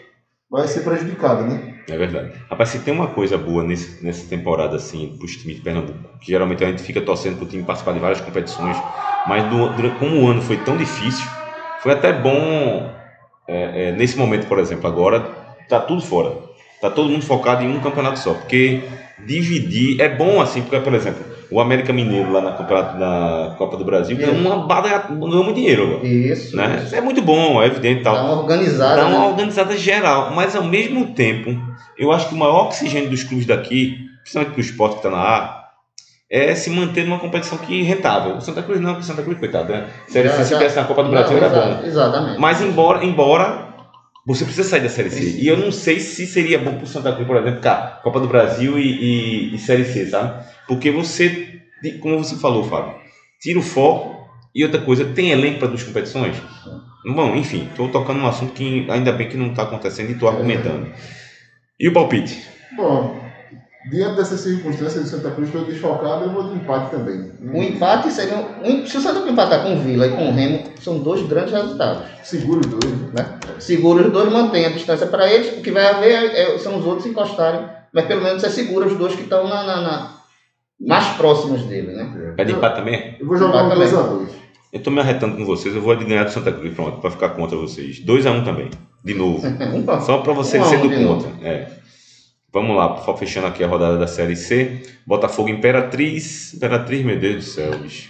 [0.49, 1.75] vai ser prejudicada, né?
[1.89, 2.31] É verdade.
[2.49, 6.27] Rapaz, se tem uma coisa boa nesse, nessa temporada, assim, pros times de Pernambuco, que
[6.31, 8.83] geralmente a gente fica torcendo pro time participar de várias competições,
[9.25, 11.27] mas do- durante- como o ano foi tão difícil,
[11.81, 12.93] foi até bom,
[13.47, 15.21] é, é, nesse momento, por exemplo, agora,
[15.67, 16.31] tá tudo fora.
[16.79, 18.83] Tá todo mundo focado em um campeonato só, porque
[19.25, 23.75] dividir é bom, assim, porque, por exemplo, o América Mineiro lá na, campeonato, na Copa
[23.77, 26.55] do Brasil ganhou uma bada, ganhou muito dinheiro Isso.
[26.55, 26.81] né?
[26.85, 26.95] isso.
[26.95, 29.01] É muito bom, é evidente e tal Dá uma organizada.
[29.01, 29.25] dá uma né?
[29.27, 31.57] organizada geral, mas ao mesmo tempo,
[31.97, 35.09] eu acho que o maior oxigênio dos clubes daqui, principalmente para o esporte que está
[35.09, 35.59] na A,
[36.31, 38.35] é se manter numa competição que rentável.
[38.35, 39.87] O Santa Cruz não, porque o Santa Cruz, coitado, né?
[40.13, 41.81] Já- C, se tivesse na Copa do Não, Brasil, era exa- bom.
[41.87, 42.39] Exatamente.
[42.39, 43.68] Mas embora, embora
[44.29, 45.37] você precisa sair da Série C.
[45.39, 48.19] E eu não sei se seria bom para o Santa Cruz, por exemplo, cá, Copa
[48.19, 50.45] do Brasil e, e- e Série C, sabe?
[50.67, 51.61] Porque você,
[51.99, 52.93] como você falou, Fábio,
[53.41, 56.35] tira o foco e outra coisa, tem elenco para duas competições?
[57.05, 60.29] Bom, enfim, estou tocando um assunto que ainda bem que não está acontecendo e estou
[60.29, 60.91] argumentando.
[61.79, 62.39] E o palpite?
[62.77, 63.19] Bom,
[63.89, 67.31] diante dessas circunstâncias do Santa Cruz, estou desfocado, eu vou de empate também.
[67.53, 68.35] O empate seria.
[68.63, 71.25] Um, se o Santa Cruz empatar com o Vila e com o Remo, são dois
[71.27, 72.03] grandes resultados.
[72.23, 72.93] Seguro os dois.
[73.13, 73.39] Né?
[73.59, 75.57] Segura os dois, mantém a distância para eles.
[75.57, 77.61] O que vai haver é- são os outros encostarem.
[77.93, 80.11] Mas pelo menos você segura os dois que estão na, na- na-
[80.79, 81.93] mais próximos dele.
[81.93, 82.33] Né?
[82.37, 83.15] É de empate também?
[83.19, 84.27] Eu vou jogar um Empate 2x2.
[84.71, 87.29] Eu estou me arretando com vocês, eu vou ganhar do Santa Cruz, pronto, para ficar
[87.29, 87.99] contra vocês.
[88.05, 88.69] 2x1 também,
[89.03, 89.41] de novo.
[89.73, 91.29] Um Só para você Um um ser do de contra.
[91.41, 91.78] É.
[92.51, 94.81] Vamos lá, fechando aqui a rodada da Série C.
[95.05, 96.53] Botafogo Imperatriz.
[96.53, 98.09] Imperatriz, meu Deus do céu, bicho.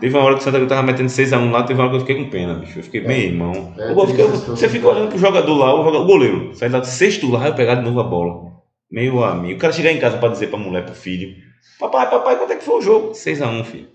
[0.00, 1.96] Teve uma hora que o Santa Cruz tava metendo 6x1 lá, teve uma hora que
[1.96, 2.78] eu fiquei com pena, bicho.
[2.78, 3.74] Eu fiquei bem, irmão.
[3.78, 6.54] É, Eu você fica olhando pro jogador lá, o, jogador- o goleiro.
[6.54, 8.52] Sai lá do sexto lá e pegar de novo a bola.
[8.90, 9.54] Meu amigo.
[9.54, 11.34] O cara chegar em casa pra dizer pra mulher, pro filho:
[11.80, 13.10] Papai, papai, quanto é que foi o jogo?
[13.12, 13.88] 6x1, filho.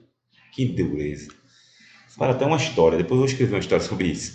[0.53, 1.29] Que dureza.
[2.17, 4.33] Para até uma história, depois eu vou escrever uma história sobre isso.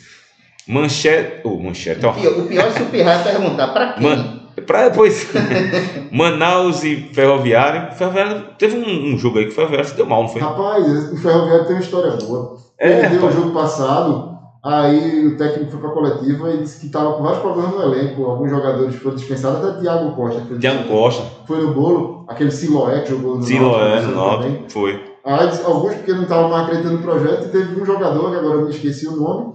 [0.67, 1.47] Manchete.
[1.47, 2.11] Ô, manchete, ó.
[2.11, 4.03] O pior, o pior é se o Pirraia perguntar para quem.
[4.03, 4.38] Man-
[4.69, 5.27] Pra, pois,
[6.13, 7.93] Manaus e Ferroviário.
[7.97, 10.41] Ferroviário teve um, um jogo aí que o Ferroviário se deu mal, não foi?
[10.43, 12.57] Rapaz, o Ferroviário tem uma história boa.
[12.79, 17.15] É, Perdeu o jogo passado, aí o técnico foi pra coletiva e disse que estava
[17.15, 18.25] com vários problemas no elenco.
[18.25, 20.41] Alguns jogadores foram dispensados, até Thiago Costa.
[20.47, 24.15] foi- Thiago Costa, Foi no bolo, aquele Siloé que jogou no Siloé, no.
[24.15, 25.03] Náutico, foi.
[25.25, 28.57] Aí, alguns porque não estavam mais acreditando no projeto, e teve um jogador, que agora
[28.59, 29.55] eu me esqueci o nome,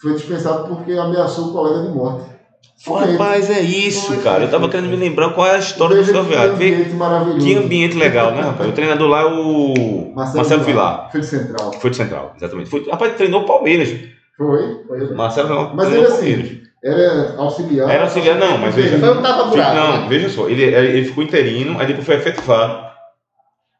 [0.00, 2.31] foi dispensado porque ameaçou o colega de morte.
[2.84, 4.42] Rapaz, é isso, Foi, cara.
[4.42, 4.72] Eu tava foi.
[4.72, 7.46] querendo me lembrar qual é a história do seu que ambiente maravilhoso.
[7.46, 8.68] que ambiente legal, né, rapaz?
[8.68, 11.08] O treinador lá é o Marcelo Vilar.
[11.12, 11.72] Foi de central.
[11.74, 12.68] Foi de Central, exatamente.
[12.68, 13.88] Foi, rapaz, treinou o Palmeiras.
[14.36, 14.82] Foi.
[14.88, 16.62] Foi, Marcelo não, Mas ele assim, Palmeiras.
[16.84, 17.88] Era auxiliar.
[17.88, 18.98] Era auxiliar, não, mas veja.
[18.98, 19.76] foi um tapa-buraco.
[19.76, 20.06] Não, né?
[20.08, 22.90] veja só, ele, ele ficou interino, aí depois foi efetivado.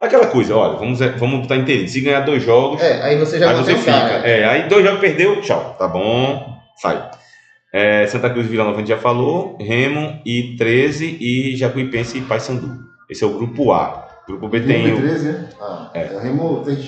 [0.01, 1.89] Aquela coisa, olha, vamos, vamos botar interino.
[1.89, 3.91] Se ganhar dois jogos, É, aí você já aí você fica.
[3.93, 4.29] cara.
[4.29, 5.75] É, aí dois jogos perdeu, tchau.
[5.77, 7.11] Tá bom, sai.
[7.73, 12.19] É, Santa Cruz e Vila Nova a gente já falou, Remo e 13 e Jacuipense
[12.19, 12.81] e Paysandu.
[13.09, 14.09] Esse é o grupo A.
[14.27, 15.49] Grupo B tem Remo o, 13, né?
[15.61, 16.01] Ah, É.
[16.01, 16.21] é.
[16.23, 16.79] Remo tem.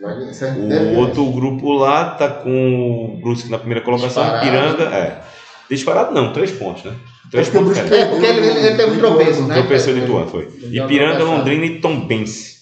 [0.00, 4.44] É- o outro grupo lá, tá com o Brusque na primeira colocação, Disparado.
[4.44, 5.22] Piranga, é.
[5.70, 6.92] Disparado não, três pontos, né?
[7.30, 7.78] Três É porque o pontos.
[7.78, 8.00] Brusque é.
[8.00, 9.54] É, porque ele, ele, teve um tropeço, né?
[9.54, 10.44] Tropeçou de Ituano, foi.
[10.44, 11.24] Ipiranga, tropeçado.
[11.24, 12.54] Londrina e Tombense.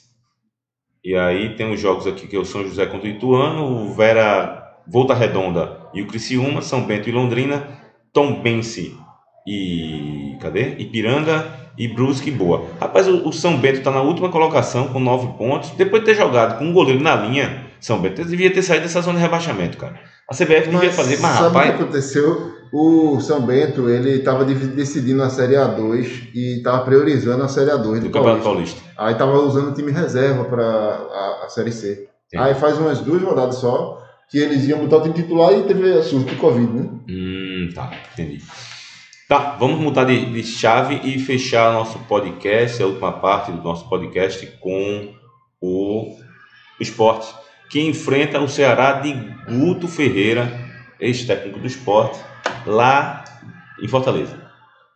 [1.04, 3.94] E aí tem os jogos aqui que é o São José contra o Ituano, o
[3.94, 7.66] Vera Volta Redonda e o Criciúma, São Bento e Londrina,
[8.12, 8.96] Tombense
[9.46, 10.76] e cadê?
[10.78, 12.66] Ipiranga e Brusque e Boa.
[12.80, 15.70] Rapaz, o, o São Bento está na última colocação com nove pontos.
[15.70, 19.00] Depois de ter jogado com um goleiro na linha, São Bento devia ter saído dessa
[19.00, 19.98] zona de rebaixamento, cara.
[20.30, 22.52] A CBF devia fazer, mas sabe o rapaz, que aconteceu?
[22.72, 27.82] O São Bento, ele estava decidindo a Série A2 e estava priorizando a Série A2
[27.82, 28.80] do, do Campeonato Paulista.
[28.80, 28.82] Paulista.
[28.96, 32.08] Aí estava usando o time reserva para a, a Série C.
[32.28, 32.38] Sim.
[32.38, 34.01] Aí faz umas duas rodadas só
[34.32, 36.88] que eles iam botar o time titular e teve surto de Covid, né?
[37.06, 38.42] Hum, tá, entendi.
[39.28, 43.86] Tá, vamos mudar de, de chave e fechar nosso podcast, a última parte do nosso
[43.90, 45.14] podcast com
[45.60, 46.16] o
[46.80, 47.30] esporte,
[47.68, 49.12] que enfrenta o Ceará de
[49.46, 50.50] Guto Ferreira,
[50.98, 52.18] ex-técnico do esporte,
[52.64, 53.24] lá
[53.82, 54.50] em Fortaleza.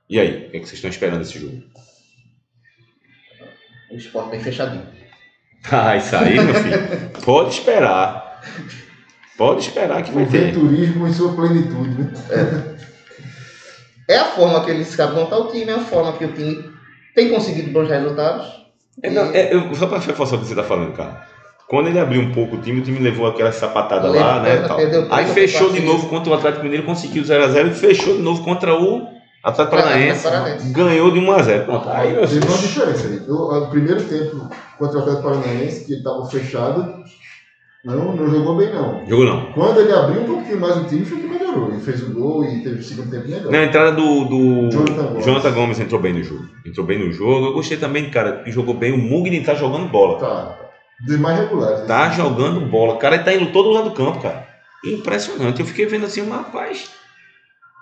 [0.09, 1.63] E aí, o que, é que vocês estão esperando desse jogo?
[3.91, 4.87] O esporte bem fechadinho.
[5.71, 8.41] Ah, isso aí, meu filho, pode esperar.
[9.37, 10.53] Pode esperar que vai O ter.
[10.53, 12.77] venturismo em sua plenitude, né?
[14.09, 16.71] É a forma que eles sabem montar o time, é a forma que o time
[17.15, 18.47] tem conseguido bons resultados.
[19.03, 21.27] É, não, é, eu, só para reforçar o que você tá falando, cara.
[21.69, 24.59] Quando ele abriu um pouco o time, o time levou aquela sapatada lá, né?
[24.69, 24.79] Tal.
[25.11, 28.73] Aí fechou de novo contra o Atlético Mineiro, conseguiu 0x0 e fechou de novo contra
[28.73, 29.09] o
[29.43, 30.29] Atlético Paranaense.
[30.71, 31.65] Ganhou de 1x0.
[31.65, 31.89] Pronto.
[31.89, 33.21] Aí, meu Teve uma diferença ali.
[33.29, 37.03] O, o primeiro tempo contra o Atlético Paranaense, que estava fechado,
[37.95, 39.07] não, não jogou bem, não.
[39.07, 39.53] Jogou não.
[39.53, 41.71] Quando ele abriu um pouquinho mais o time, foi que melhorou.
[41.71, 43.53] Ele fez o gol e teve o segundo tempo melhor.
[43.53, 45.25] Na entrada do, do Jonathan Gomes.
[45.25, 46.49] Jonathan Gomes entrou bem no jogo.
[46.67, 47.47] Entrou bem no jogo.
[47.47, 48.93] Eu gostei também, cara, que jogou bem.
[48.93, 50.19] O Mugni tá jogando bola.
[50.19, 50.59] Tá.
[51.07, 51.87] Dos mais regulares.
[51.87, 52.17] Tá assim.
[52.17, 52.95] jogando bola.
[52.95, 54.49] O cara tá indo todo lado do campo, cara.
[54.85, 55.61] Impressionante.
[55.61, 56.91] Eu fiquei vendo assim, mas, rapaz,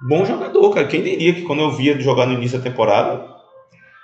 [0.07, 0.87] bom jogador, cara.
[0.87, 3.25] Quem diria que quando eu via jogar no início da temporada,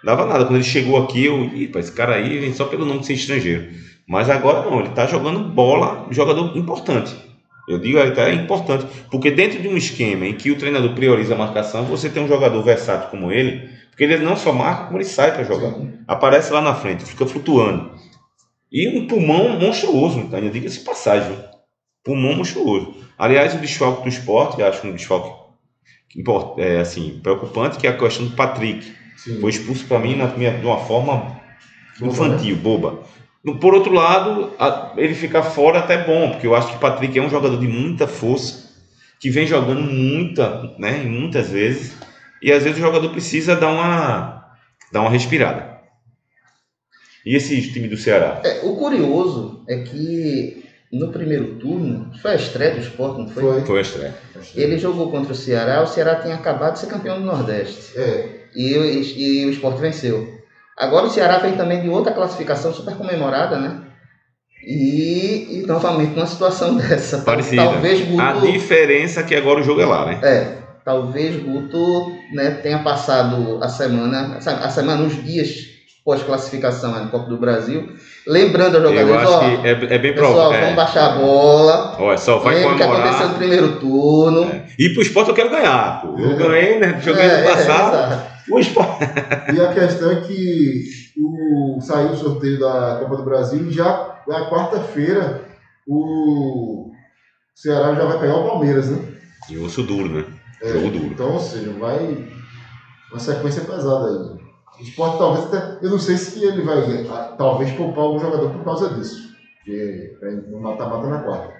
[0.03, 0.47] dava nada.
[0.47, 3.15] Quando ele chegou aqui, eu, ih, esse cara aí vem só pelo nome de ser
[3.15, 3.69] estrangeiro.
[4.11, 7.15] Mas agora não, ele tá jogando bola, jogador importante.
[7.69, 11.39] Eu digo até importante, porque dentro de um esquema em que o treinador prioriza a
[11.39, 15.05] marcação, você tem um jogador versátil como ele, porque ele não só marca, como ele
[15.05, 15.73] sai para jogar
[16.09, 17.93] aparece lá na frente, fica flutuando.
[18.73, 20.41] E um pulmão monstruoso, tá?
[20.41, 21.39] Digo essa passagem.
[22.03, 22.97] Pulmão monstruoso.
[23.17, 25.33] Aliás, o desfalque do esporte, eu acho um desfalque
[26.59, 28.93] é, assim, preocupante, que é a questão do Patrick.
[29.17, 29.41] Sim.
[29.41, 31.39] Foi expulso para mim na minha- de uma forma
[32.01, 32.99] Boba, infantil, boba.
[33.43, 36.77] No- Por outro lado, a- ele ficar fora até é bom, porque eu acho que
[36.77, 38.71] o Patrick é um jogador de muita força,
[39.19, 41.97] que vem jogando muita, né, muitas vezes,
[42.43, 44.45] e às vezes o jogador precisa dar uma,
[44.93, 45.79] dar uma respirada.
[47.25, 48.41] E esse time do Ceará?
[48.45, 53.43] É, o curioso é que no primeiro turno, foi a estreia do esporte, não foi?
[53.43, 53.61] Foi.
[53.65, 54.15] Foi a estreia.
[54.57, 57.97] Ele jogou contra o Ceará, o Ceará tinha acabado de ser campeão do Nordeste.
[57.97, 58.41] É.
[58.57, 60.40] E, o- e o esporte venceu.
[60.81, 63.83] Agora o Ceará vem também de outra classificação super comemorada, né?
[64.67, 67.19] E, e novamente numa situação dessa.
[67.19, 67.65] Parecida.
[67.65, 68.23] Talvez Guto.
[68.23, 70.21] A diferença é que agora o jogo é lá, né?
[70.23, 75.67] É, talvez Guto né, tenha passado a semana, a semana, os dias
[76.05, 77.93] pós-classificação no Copa do Brasil,
[78.27, 80.61] lembrando aos Eu jogadores, acho ó, que é, é bem pessoal, provável.
[80.61, 83.39] vamos baixar a bola, Olha, só vai lembra o que aconteceu no comemorar.
[83.39, 84.53] primeiro turno.
[84.79, 86.01] E pro esporte eu quero ganhar.
[86.03, 86.19] pô.
[86.19, 86.35] Eu É.
[86.37, 87.01] ganhei, né?
[87.01, 88.23] Joguei É, no é, passado.
[88.51, 89.05] o esporte.
[89.55, 90.85] E a questão é que
[91.19, 95.43] o, saiu o sorteio da Copa do Brasil e já na quarta-feira
[95.87, 96.91] o
[97.55, 98.99] Ceará já vai pegar o Palmeiras, né?
[99.51, 100.25] E osso duro, né?
[100.63, 101.05] É, Jogo duro.
[101.07, 102.25] Então, ou seja, vai
[103.11, 104.40] uma sequência pesada aí.
[104.81, 105.85] Esporte talvez até.
[105.85, 109.31] Eu não sei se ele vai ah, talvez poupar algum jogador por causa disso.
[109.59, 111.55] Porque é no mata-mata na quarta.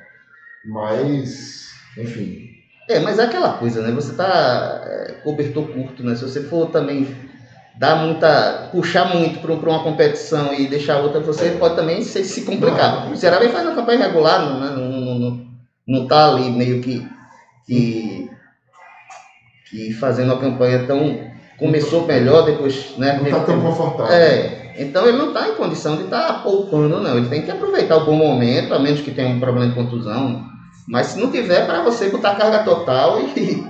[0.65, 2.51] Mas, enfim.
[2.89, 3.93] É, mas é aquela coisa, né?
[3.93, 6.15] Você tá é, cobertor curto, né?
[6.15, 7.07] Se você for também
[7.81, 8.69] dar muita.
[8.73, 13.07] puxar muito para uma competição e deixar outra, você pode também se, se complicar.
[13.07, 13.13] Não.
[13.13, 14.71] O Ceará vem fazendo uma campanha regular, não, né?
[14.71, 15.47] não, não, não,
[15.87, 17.09] não tá ali meio que,
[17.67, 18.31] que,
[19.71, 21.30] que fazendo uma campanha tão.
[21.61, 22.97] Começou melhor, depois.
[22.99, 24.13] Né, Não está tão confortável.
[24.13, 27.17] é, então ele não está em condição de estar poupando, não.
[27.19, 30.45] Ele tem que aproveitar o bom momento, a menos que tenha um problema de contusão.
[30.89, 33.63] Mas se não tiver, para você botar carga total e,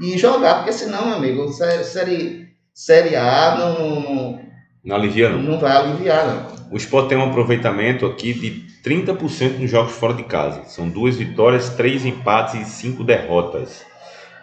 [0.00, 4.40] e jogar, porque senão, meu amigo, sé- série, série A não, não,
[4.84, 5.38] Não alivia, não.
[5.42, 6.54] não vai aliviar, não.
[6.72, 10.64] O Sport tem um aproveitamento aqui de 30% nos jogos fora de casa.
[10.64, 13.82] São duas vitórias, três empates e cinco derrotas.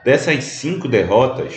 [0.05, 1.55] Dessas cinco derrotas,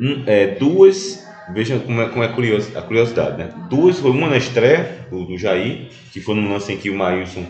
[0.00, 1.22] um- é, duas.
[1.52, 3.48] Veja como é, como é curioso, a curiosidade, né?
[3.68, 6.94] Duas foi uma na estreia do, do Jair, que foi num lance em que o
[6.96, 7.44] Maílson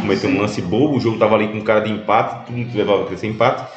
[0.00, 3.02] cometeu um lance bobo, o jogo estava ali com cara de empate, tudo que levava
[3.02, 3.68] a crescer empate.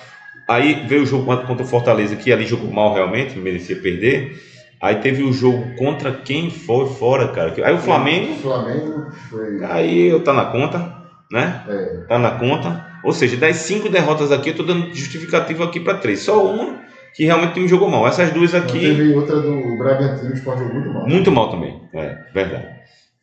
[0.47, 4.39] Aí veio o jogo contra, contra o Fortaleza, que ali jogou mal realmente, merecia perder.
[4.79, 7.53] Aí teve o jogo contra quem foi fora, cara.
[7.65, 9.63] Aí o Flamengo, O Flamengo foi.
[9.65, 10.95] aí eu tá na conta,
[11.31, 11.63] né?
[11.67, 12.85] É, Tá na conta.
[13.03, 16.19] Ou seja, das cinco derrotas aqui, eu tô dando justificativa aqui para três.
[16.19, 16.79] Só uma
[17.15, 18.07] que realmente o time jogou mal.
[18.07, 21.07] Essas duas mas aqui, teve outra do Bragantino, o Sport jogou muito mal.
[21.07, 21.81] muito mal também.
[21.93, 22.67] É, verdade.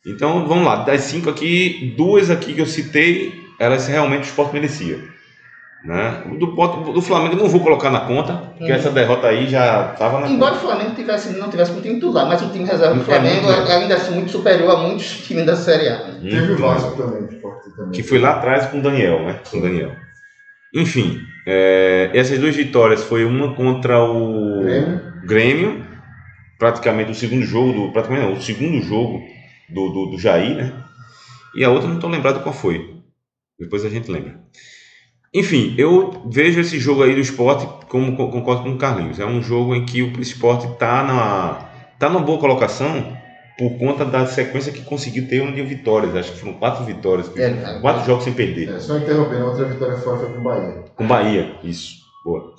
[0.05, 0.77] Então, vamos lá.
[0.77, 4.97] Das cinco aqui, duas aqui que eu citei, elas realmente o esporte merecia.
[5.83, 6.23] Né?
[6.29, 6.47] O do,
[6.91, 8.77] do Flamengo não vou colocar na conta, porque Uhum.
[8.77, 10.65] essa derrota aí já estava na Embora conta.
[10.65, 13.03] o Flamengo tivesse, não tivesse com o time titular, mas o time reserva do É
[13.05, 15.99] Flamengo muito é ainda assim muito superior a muitos times da Série A.
[16.03, 16.19] né?
[16.21, 17.91] Teve o Muito Vasco também, o Sport também.
[17.91, 19.39] que foi lá atrás com o Daniel, né?
[19.49, 19.91] Com o Daniel.
[20.75, 25.01] Enfim, é, essas duas vitórias foi uma contra o Grêmio.
[25.25, 25.85] Grêmio,
[26.57, 29.21] praticamente o segundo jogo do, praticamente não, o segundo jogo
[29.69, 30.73] do, do, do Jair, né?
[31.55, 33.01] E a outra não estou lembrado qual foi.
[33.59, 34.39] Depois a gente lembra.
[35.33, 39.19] Enfim, eu vejo esse jogo aí do esporte como co- concordo com o Carlinhos.
[39.19, 43.17] É um jogo em que o esporte está na tá numa boa colocação
[43.59, 46.15] por conta da sequência que conseguiu ter um de vitórias.
[46.15, 48.69] Acho que foram quatro vitórias, É, quatro jogos sem perder.
[48.69, 50.83] É, só interrompendo, outra vitória fora foi com o Bahia.
[50.95, 51.97] Com Bahia, isso.
[52.23, 52.53] Boa.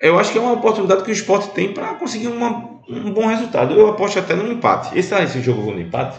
[0.00, 3.26] Eu acho que é uma oportunidade que o esporte tem para conseguir uma- um bom
[3.26, 3.72] resultado.
[3.74, 4.98] Eu aposto até no empate.
[4.98, 6.18] Esse, ah, esse jogo vou no empate?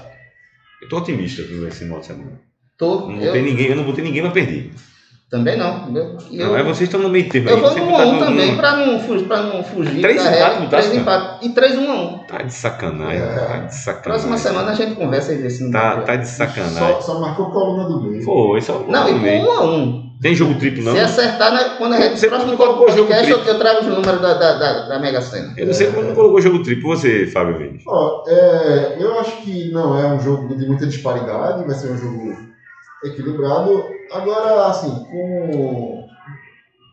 [0.82, 2.42] Eu tô otimista com esse final de semana.
[2.78, 4.72] Tô, Não eu, botei ninguém, eu não botei ninguém para perder.
[5.34, 5.88] Também não.
[6.32, 7.50] Eu, não é vocês estão no meio termo.
[7.50, 10.30] eu vou no botar 1 no- também, para não, fugir, pra não fugir Três da
[10.30, 10.60] empates, regra.
[10.62, 11.18] botasse, Três cara?
[11.24, 11.48] empates.
[11.48, 13.22] E 3 1 a 1 Tá de sacanagem.
[13.22, 13.26] É.
[13.26, 14.02] Tá de sacanagem.
[14.04, 16.78] Próxima semana a gente conversa e vê se não Tá, tá de sacanagem.
[16.78, 18.24] Só, só marcou coluna do meio.
[18.24, 19.44] Foi, só Não, e com meio.
[19.44, 20.94] 1 a 1 Tem jogo triplo, não?
[20.94, 22.20] Se acertar, né, quando a gente.
[22.20, 23.42] Você próximo não colocou jogo triplo.
[23.48, 25.52] eu trago os números da, da, da, da Mega Sena.
[25.58, 26.96] Eu não sei como não colocou jogo triplo.
[26.96, 27.84] Você, Fábio Mendes.
[27.88, 31.98] Ó, é, eu acho que não é um jogo de muita disparidade, vai ser um
[31.98, 32.53] jogo
[33.04, 33.86] equilibrado.
[34.12, 36.08] Agora, assim, com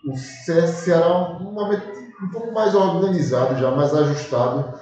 [0.06, 1.08] o Ce- Ceará
[1.40, 1.68] um, uma-
[2.22, 4.74] um pouco mais organizado já, mais ajustado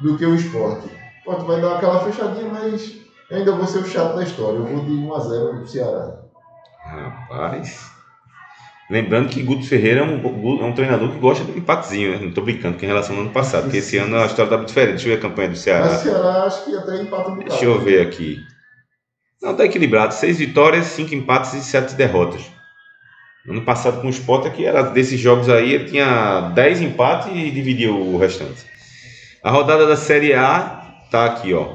[0.00, 0.86] do que o esporte.
[0.86, 2.96] O esporte vai dar aquela fechadinha, mas
[3.30, 4.56] ainda vou ser o chato da história.
[4.58, 6.16] Eu vou de 1 a 0 pro Ceará.
[6.84, 7.90] Rapaz.
[8.90, 12.18] Lembrando que Guto Ferreira é um, é um treinador que gosta de um empatezinho, né?
[12.26, 14.68] Não tô brincando com relação ao ano passado, porque esse ano a história tá muito
[14.68, 14.96] diferente.
[14.96, 15.88] Deixa eu ver a campanha do Mas o Ceará.
[15.98, 17.48] Ceará acho que até empata um bocado.
[17.50, 18.38] Deixa eu ver aqui.
[19.42, 20.14] Não, tá equilibrado.
[20.14, 22.42] Seis vitórias, cinco empates e sete derrotas.
[23.46, 27.50] Ano passado com o Sport aqui era desses jogos aí, ele tinha 10 empates e
[27.50, 28.64] dividia o restante.
[29.42, 31.74] A rodada da Série A tá aqui, ó.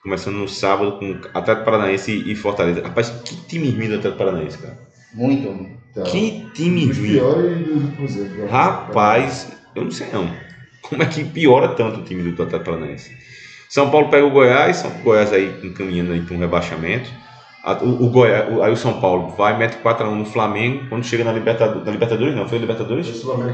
[0.00, 2.82] Começando no sábado com Atlético Paranaense e Fortaleza.
[2.82, 4.78] Rapaz, que time ruim do Atlético Paranaense, cara.
[5.12, 5.68] Muito.
[5.92, 6.02] Tá.
[6.02, 7.12] Que time ruim.
[7.14, 8.50] piores dos últimos anos.
[8.50, 10.32] Rapaz, eu não sei não.
[10.82, 13.16] Como é que piora tanto o time do Atlético Paranaense?
[13.68, 17.10] São Paulo pega o Goiás, São Goiás aí encaminhando aí para um rebaixamento.
[17.82, 20.86] O, o Goiás, o- aí o São Paulo vai mete 4 a 1 no Flamengo,
[20.88, 23.06] quando chega na Libertadores, na Libertadores não, foi Libertadores?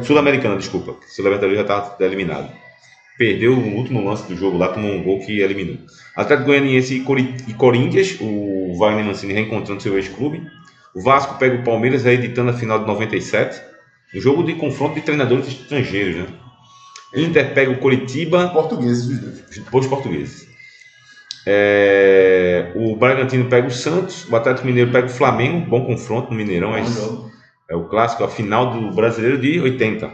[0.05, 0.97] Sul-Americana, desculpa.
[1.09, 2.51] Sul-Americana já estava eliminado.
[3.17, 5.79] Perdeu o último lance do jogo lá, tomou um gol que eliminou.
[6.17, 10.43] Atlético Goianiense e, Cori- e Corinthians, o Wagner Mancini reencontrando seu ex-clube.
[10.95, 13.61] O Vasco pega o Palmeiras, reeditando a final de 97.
[14.15, 16.27] Um jogo de confronto de treinadores estrangeiros, né?
[17.15, 19.45] Inter pega o Coritiba, Portugueses os dois.
[19.51, 20.49] depois portugueses.
[21.47, 26.37] É, o Bragantino pega o Santos, o Atlético Mineiro pega o Flamengo, bom confronto no
[26.37, 26.83] Mineirão, é,
[27.69, 30.11] é o clássico, a final do Brasileiro de 80.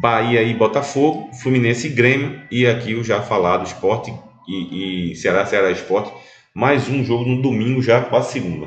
[0.00, 4.12] Bahia e Botafogo, Fluminense e Grêmio, e aqui o já falado Esporte
[4.48, 6.10] e, e Ceará, Ceará Esporte.
[6.54, 8.66] Mais um jogo no domingo, já quase segunda.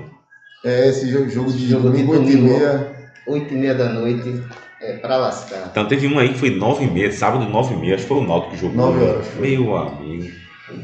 [0.63, 2.93] É, esse jogo, jogo de Jogo de domingo, 8 e meia.
[3.27, 4.43] 8 e meia da noite.
[4.83, 5.69] É pra lascar.
[5.71, 8.09] Então teve um aí que foi 9 e meia, sábado 9 e meia, acho que
[8.09, 8.91] foi o Náutico que jogou.
[8.91, 9.47] 9 horas, foi.
[9.47, 10.31] Meu amigo.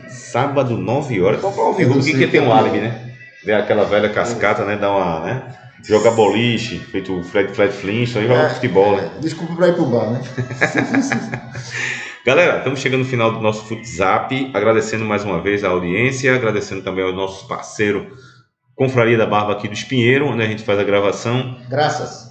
[0.08, 1.42] Sábado 9 horas.
[1.42, 2.54] Qual foi o que, que tem um é.
[2.54, 3.14] álibi, né?
[3.44, 4.78] Ver aquela velha cascata, né?
[4.78, 5.44] Dar uma, né?
[5.84, 9.12] Jogar boliche, feito o Fred Fred Flintstone, É, futebol, né?
[9.20, 10.22] Desculpa pra ir pro bar, né?
[12.26, 16.84] Galera, estamos chegando no final do nosso Futzap, agradecendo mais uma vez a audiência, agradecendo
[16.84, 18.08] também ao nosso parceiro
[18.76, 21.58] Confraria da Barba aqui do Espinheiro, onde a gente faz a gravação.
[21.70, 22.29] Graças.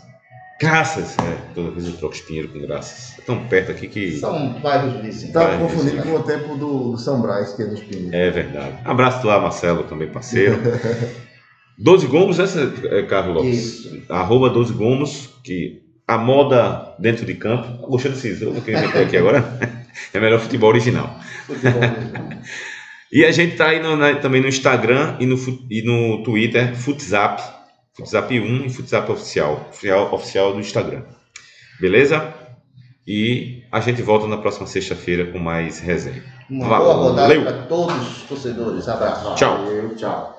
[0.60, 3.16] Graças, é, toda vez eu troco Espinheiro com Graças.
[3.18, 4.12] É tão perto aqui que.
[4.18, 5.32] São bairros vizinhos.
[5.32, 8.10] Tá Vai, confundido isso, com o tempo do, do São Brás, que é do Espinho.
[8.12, 8.74] É verdade.
[8.84, 10.58] Abraço lá, Marcelo, também parceiro.
[11.78, 13.56] 12 Gomos, essa é Carlos Lopes.
[13.56, 14.02] Isso.
[14.08, 17.86] Arroba 12 Gomos, que a moda dentro de campo.
[17.86, 19.78] Gostou desse jogo que eu aqui agora?
[20.14, 21.18] É melhor futebol original.
[21.46, 22.40] Futebol mesmo.
[23.10, 25.36] E a gente tá aí no- na- também no Instagram e no,
[25.68, 27.42] e no Twitter, Futzap.
[27.98, 28.66] Futzap 1 e
[29.10, 29.66] oficial.
[29.70, 31.02] Oficial, oficial do Instagram.
[31.80, 32.32] Beleza?
[33.04, 36.22] E a gente volta na próxima sexta-feira com mais resenha.
[36.48, 36.84] Uma Valeu.
[36.84, 38.88] boa rodada para todos os torcedores.
[38.88, 39.34] Abraço.
[39.34, 39.64] Tchau.
[39.64, 40.37] Valeu, tchau.